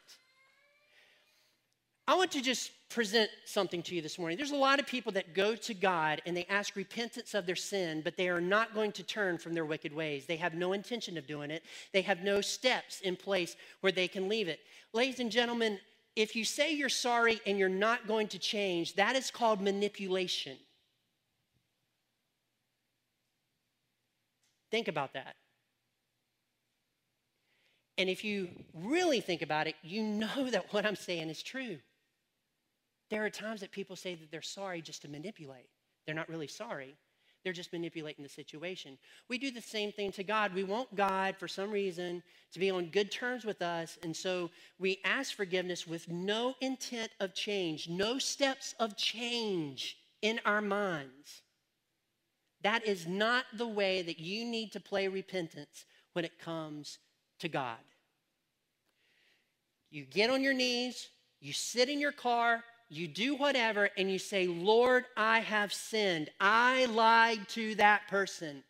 I 2.08 2.16
want 2.16 2.32
to 2.32 2.42
just 2.42 2.72
present 2.88 3.30
something 3.44 3.80
to 3.84 3.94
you 3.94 4.02
this 4.02 4.18
morning. 4.18 4.36
There's 4.36 4.50
a 4.50 4.56
lot 4.56 4.80
of 4.80 4.88
people 4.88 5.12
that 5.12 5.34
go 5.34 5.54
to 5.54 5.72
God 5.72 6.20
and 6.26 6.36
they 6.36 6.46
ask 6.46 6.74
repentance 6.74 7.32
of 7.32 7.46
their 7.46 7.54
sin, 7.54 8.00
but 8.02 8.16
they 8.16 8.28
are 8.28 8.40
not 8.40 8.74
going 8.74 8.90
to 8.92 9.04
turn 9.04 9.38
from 9.38 9.54
their 9.54 9.64
wicked 9.64 9.94
ways. 9.94 10.26
They 10.26 10.36
have 10.38 10.54
no 10.54 10.72
intention 10.72 11.16
of 11.16 11.28
doing 11.28 11.52
it, 11.52 11.62
they 11.92 12.02
have 12.02 12.24
no 12.24 12.40
steps 12.40 13.02
in 13.02 13.14
place 13.14 13.54
where 13.82 13.92
they 13.92 14.08
can 14.08 14.28
leave 14.28 14.48
it. 14.48 14.58
Ladies 14.92 15.20
and 15.20 15.30
gentlemen, 15.30 15.78
if 16.16 16.34
you 16.34 16.44
say 16.44 16.72
you're 16.72 16.88
sorry 16.88 17.40
and 17.46 17.56
you're 17.56 17.68
not 17.68 18.08
going 18.08 18.26
to 18.28 18.38
change, 18.40 18.94
that 18.94 19.14
is 19.14 19.30
called 19.30 19.60
manipulation. 19.60 20.56
Think 24.70 24.88
about 24.88 25.14
that. 25.14 25.36
And 27.98 28.10
if 28.10 28.24
you 28.24 28.48
really 28.74 29.20
think 29.20 29.42
about 29.42 29.66
it, 29.66 29.74
you 29.82 30.02
know 30.02 30.48
that 30.50 30.72
what 30.72 30.84
I'm 30.84 30.96
saying 30.96 31.30
is 31.30 31.42
true. 31.42 31.78
There 33.10 33.24
are 33.24 33.30
times 33.30 33.60
that 33.60 33.70
people 33.70 33.96
say 33.96 34.14
that 34.16 34.30
they're 34.30 34.42
sorry 34.42 34.82
just 34.82 35.02
to 35.02 35.08
manipulate. 35.08 35.68
They're 36.04 36.14
not 36.14 36.28
really 36.28 36.48
sorry, 36.48 36.96
they're 37.46 37.52
just 37.52 37.72
manipulating 37.72 38.24
the 38.24 38.28
situation. 38.28 38.98
We 39.28 39.38
do 39.38 39.52
the 39.52 39.60
same 39.60 39.92
thing 39.92 40.10
to 40.12 40.24
God. 40.24 40.52
We 40.52 40.64
want 40.64 40.92
God, 40.96 41.36
for 41.36 41.46
some 41.46 41.70
reason, 41.70 42.24
to 42.52 42.58
be 42.58 42.70
on 42.70 42.86
good 42.86 43.12
terms 43.12 43.44
with 43.44 43.62
us. 43.62 43.98
And 44.02 44.16
so 44.16 44.50
we 44.80 44.98
ask 45.04 45.32
forgiveness 45.32 45.86
with 45.86 46.08
no 46.08 46.56
intent 46.60 47.12
of 47.20 47.34
change, 47.34 47.88
no 47.88 48.18
steps 48.18 48.74
of 48.80 48.96
change 48.96 49.96
in 50.22 50.40
our 50.44 50.60
minds. 50.60 51.42
That 52.62 52.86
is 52.86 53.06
not 53.06 53.44
the 53.56 53.66
way 53.66 54.02
that 54.02 54.18
you 54.18 54.44
need 54.44 54.72
to 54.72 54.80
play 54.80 55.08
repentance 55.08 55.84
when 56.12 56.24
it 56.24 56.38
comes 56.38 56.98
to 57.40 57.48
God. 57.48 57.78
You 59.90 60.04
get 60.04 60.30
on 60.30 60.42
your 60.42 60.54
knees, 60.54 61.08
you 61.40 61.52
sit 61.52 61.88
in 61.88 62.00
your 62.00 62.12
car, 62.12 62.64
you 62.88 63.08
do 63.08 63.34
whatever 63.34 63.90
and 63.96 64.10
you 64.10 64.18
say, 64.18 64.46
Lord, 64.46 65.04
I 65.16 65.40
have 65.40 65.72
sinned. 65.72 66.30
I 66.40 66.86
lied 66.86 67.48
to 67.50 67.74
that 67.76 68.08
person. 68.08 68.62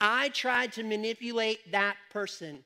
I 0.00 0.30
tried 0.30 0.72
to 0.72 0.82
manipulate 0.82 1.72
that 1.72 1.96
person. 2.10 2.64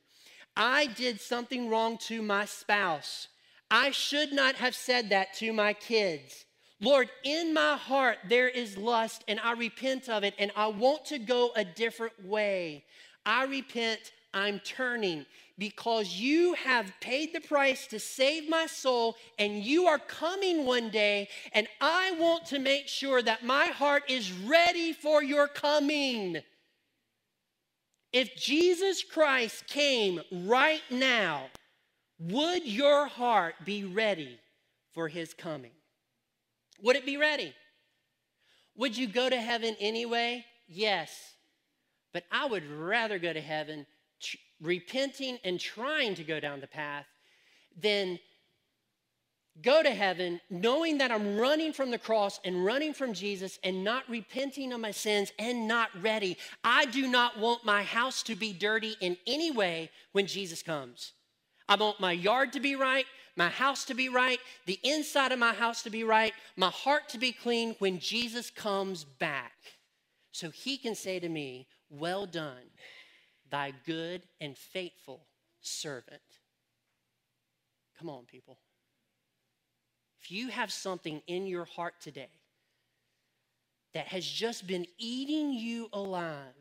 I 0.57 0.87
did 0.87 1.21
something 1.21 1.69
wrong 1.69 1.99
to 2.07 2.23
my 2.23 2.45
spouse. 2.45 3.29
I 3.71 3.91
should 3.91 4.33
not 4.33 4.55
have 4.57 4.75
said 4.75 5.11
that 5.11 5.35
to 5.35 5.53
my 5.53 5.73
kids. 5.73 6.45
Lord, 6.85 7.09
in 7.23 7.55
my 7.55 7.77
heart 7.79 8.19
there 8.29 8.49
is 8.49 8.77
lust 8.77 9.25
and 9.27 9.41
I 9.41 9.53
repent 9.53 10.11
of 10.11 10.23
it 10.23 10.35
and 10.39 10.53
I 10.55 10.67
want 10.67 11.07
to 11.07 11.19
go 11.19 11.51
a 11.57 11.65
different 11.65 12.13
way. 12.23 12.85
I 13.25 13.45
repent, 13.45 14.13
I'm 14.35 14.61
turning 14.61 15.25
because 15.57 16.09
you 16.09 16.53
have 16.55 16.93
paid 17.01 17.33
the 17.33 17.41
price 17.41 17.87
to 17.87 17.99
save 17.99 18.51
my 18.51 18.67
soul 18.67 19.17
and 19.39 19.65
you 19.65 19.87
are 19.87 19.99
coming 19.99 20.67
one 20.67 20.91
day 20.91 21.29
and 21.53 21.67
I 21.81 22.13
want 22.19 22.45
to 22.47 22.59
make 22.59 22.87
sure 22.87 23.23
that 23.23 23.47
my 23.47 23.67
heart 23.67 24.03
is 24.11 24.31
ready 24.31 24.93
for 24.93 25.23
your 25.23 25.49
coming. 25.49 26.43
If 28.13 28.37
Jesus 28.37 29.03
Christ 29.03 29.67
came 29.69 30.21
right 30.31 30.83
now, 30.91 31.47
would 32.19 32.67
your 32.67 33.07
heart 33.07 33.55
be 33.65 33.85
ready 33.85 34.39
for 34.93 35.09
his 35.09 35.33
coming? 35.33 35.74
Would 36.83 36.97
it 36.97 37.07
be 37.07 37.17
ready? 37.17 37.55
Would 38.77 38.97
you 38.97 39.07
go 39.07 39.29
to 39.29 39.37
heaven 39.37 39.77
anyway? 39.81 40.45
Yes. 40.67 41.35
But 42.13 42.25
I 42.31 42.47
would 42.47 42.69
rather 42.71 43.19
go 43.19 43.33
to 43.33 43.41
heaven 43.41 43.87
repenting 44.61 45.39
and 45.45 45.61
trying 45.61 46.15
to 46.15 46.25
go 46.25 46.41
down 46.41 46.61
the 46.61 46.67
path 46.67 47.07
than 47.81 48.19
go 49.63 49.83
to 49.83 49.91
heaven 49.91 50.41
knowing 50.51 50.99
that 50.99 51.13
I'm 51.13 51.37
running 51.37 51.73
from 51.73 51.91
the 51.91 51.99
cross 51.99 52.41
and 52.45 52.65
running 52.65 52.93
from 52.93 53.13
Jesus 53.13 53.59
and 53.63 53.85
not 53.85 54.09
repenting 54.09 54.73
of 54.73 54.81
my 54.81 54.91
sins 54.91 55.33
and 55.39 55.69
not 55.69 55.91
ready. 56.01 56.37
I 56.63 56.87
do 56.87 57.07
not 57.09 57.39
want 57.39 57.65
my 57.65 57.83
house 57.83 58.23
to 58.25 58.35
be 58.35 58.53
dirty 58.53 58.97
in 59.01 59.17
any 59.27 59.51
way 59.51 59.91
when 60.13 60.27
Jesus 60.27 60.63
comes. 60.63 61.13
I 61.69 61.77
want 61.77 62.01
my 62.01 62.13
yard 62.13 62.53
to 62.55 62.61
be 62.61 62.77
right, 62.77 63.07
my 63.37 63.49
house 63.49 63.85
to 63.87 63.95
be 63.95 64.09
right, 64.09 64.39
the 64.67 64.79
inside 64.83 65.33
of 65.33 65.39
my 65.39 65.53
house 65.53 65.83
to 65.83 65.91
be 65.91 66.05
right, 66.05 66.33
my 66.57 66.71
heart 66.71 67.09
to 67.11 67.19
be 67.19 67.33
clean 67.33 67.75
when 67.79 67.99
Jesus 67.99 68.51
comes 68.51 69.05
back. 69.05 69.53
So 70.33 70.51
he 70.51 70.77
can 70.77 70.95
say 70.95 71.19
to 71.19 71.29
me, 71.29 71.67
Well 71.91 72.27
done, 72.27 72.71
thy 73.51 73.73
good 73.87 74.23
and 74.41 74.57
faithful 74.57 75.27
servant. 75.61 76.21
Come 77.99 78.09
on, 78.09 78.25
people. 78.25 78.59
If 80.21 80.31
you 80.31 80.49
have 80.49 80.73
something 80.73 81.23
in 81.27 81.47
your 81.47 81.65
heart 81.65 81.95
today 82.01 82.31
that 83.93 84.07
has 84.09 84.27
just 84.27 84.67
been 84.67 84.87
eating 84.99 85.53
you 85.53 85.89
alive, 85.93 86.55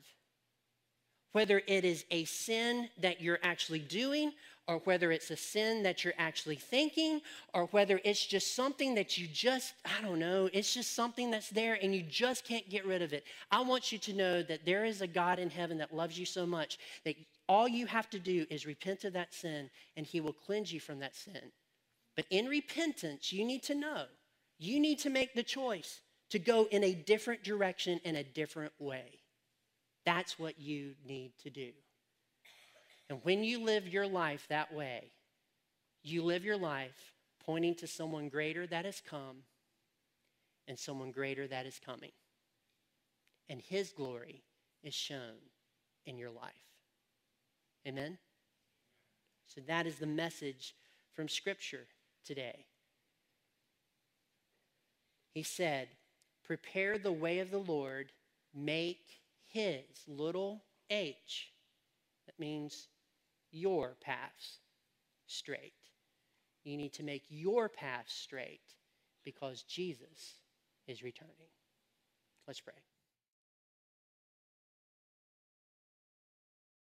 whether 1.32 1.62
it 1.68 1.84
is 1.84 2.06
a 2.12 2.26
sin 2.26 2.90
that 3.00 3.22
you're 3.22 3.40
actually 3.42 3.80
doing 3.80 4.32
or 4.68 4.78
whether 4.86 5.12
it's 5.12 5.30
a 5.30 5.36
sin 5.36 5.84
that 5.84 6.04
you're 6.04 6.14
actually 6.18 6.56
thinking, 6.56 7.22
or 7.54 7.66
whether 7.68 8.00
it's 8.06 8.26
just 8.26 8.56
something 8.56 8.96
that 8.96 9.18
you 9.18 9.28
just, 9.28 9.74
I 9.86 10.02
don't 10.02 10.20
know, 10.20 10.50
it's 10.54 10.74
just 10.74 10.96
something 10.96 11.32
that's 11.32 11.50
there 11.50 11.78
and 11.82 11.94
you 11.94 12.02
just 12.02 12.46
can't 12.46 12.70
get 12.70 12.86
rid 12.86 13.02
of 13.02 13.12
it. 13.12 13.26
I 13.52 13.62
want 13.62 13.92
you 13.92 13.98
to 14.00 14.14
know 14.14 14.42
that 14.44 14.66
there 14.66 14.86
is 14.86 15.02
a 15.02 15.08
God 15.08 15.38
in 15.40 15.50
heaven 15.50 15.78
that 15.80 15.94
loves 15.94 16.18
you 16.18 16.26
so 16.26 16.46
much 16.46 16.78
that 17.04 17.16
all 17.50 17.68
you 17.68 17.86
have 17.88 18.10
to 18.12 18.20
do 18.20 18.46
is 18.50 18.66
repent 18.66 19.04
of 19.04 19.14
that 19.14 19.34
sin 19.34 19.70
and 19.98 20.06
he 20.06 20.22
will 20.22 20.34
cleanse 20.34 20.72
you 20.72 20.80
from 20.80 21.00
that 21.00 21.16
sin. 21.16 21.52
But 22.16 22.26
in 22.30 22.46
repentance, 22.46 23.34
you 23.34 23.44
need 23.44 23.64
to 23.64 23.76
know, 23.76 24.06
you 24.60 24.80
need 24.80 25.00
to 25.00 25.10
make 25.10 25.34
the 25.34 25.44
choice 25.44 26.00
to 26.30 26.40
go 26.40 26.68
in 26.72 26.84
a 26.84 26.94
different 26.94 27.44
direction 27.44 28.00
in 28.06 28.16
a 28.16 28.24
different 28.24 28.74
way. 28.80 29.20
That's 30.06 30.40
what 30.40 30.60
you 30.60 30.94
need 31.06 31.34
to 31.44 31.50
do. 31.50 31.72
And 33.14 33.22
when 33.24 33.44
you 33.44 33.64
live 33.64 33.88
your 33.88 34.08
life 34.08 34.48
that 34.50 34.74
way, 34.74 35.12
you 36.02 36.24
live 36.24 36.44
your 36.44 36.58
life 36.58 37.14
pointing 37.46 37.76
to 37.76 37.86
someone 37.86 38.28
greater 38.28 38.66
that 38.66 38.86
has 38.86 39.04
come 39.08 39.44
and 40.68 40.80
someone 40.80 41.12
greater 41.12 41.48
that 41.48 41.68
is 41.68 41.80
coming. 41.86 42.10
And 43.48 43.62
his 43.62 43.92
glory 43.92 44.42
is 44.82 44.96
shown 44.96 45.36
in 46.08 46.18
your 46.18 46.32
life. 46.32 46.66
Amen? 47.88 48.18
So 49.46 49.62
that 49.68 49.86
is 49.86 49.98
the 49.98 50.08
message 50.08 50.74
from 51.14 51.30
Scripture 51.30 51.86
today. 52.26 52.66
He 55.36 55.44
said, 55.44 55.90
Prepare 56.44 56.98
the 56.98 57.12
way 57.12 57.38
of 57.38 57.52
the 57.52 57.60
Lord, 57.60 58.12
make 58.56 59.22
his 59.46 59.84
little 60.08 60.64
h. 60.90 61.52
That 62.26 62.40
means 62.40 62.88
your 63.54 63.96
paths 64.02 64.60
straight. 65.28 65.74
You 66.64 66.78
need 66.78 66.94
to 66.94 67.04
make 67.04 67.24
your 67.30 67.70
path 67.70 68.06
straight 68.08 68.62
because 69.24 69.64
Jesus 69.64 70.40
is 70.88 71.04
returning. 71.04 71.50
Let's 72.48 72.60
pray. 72.60 72.74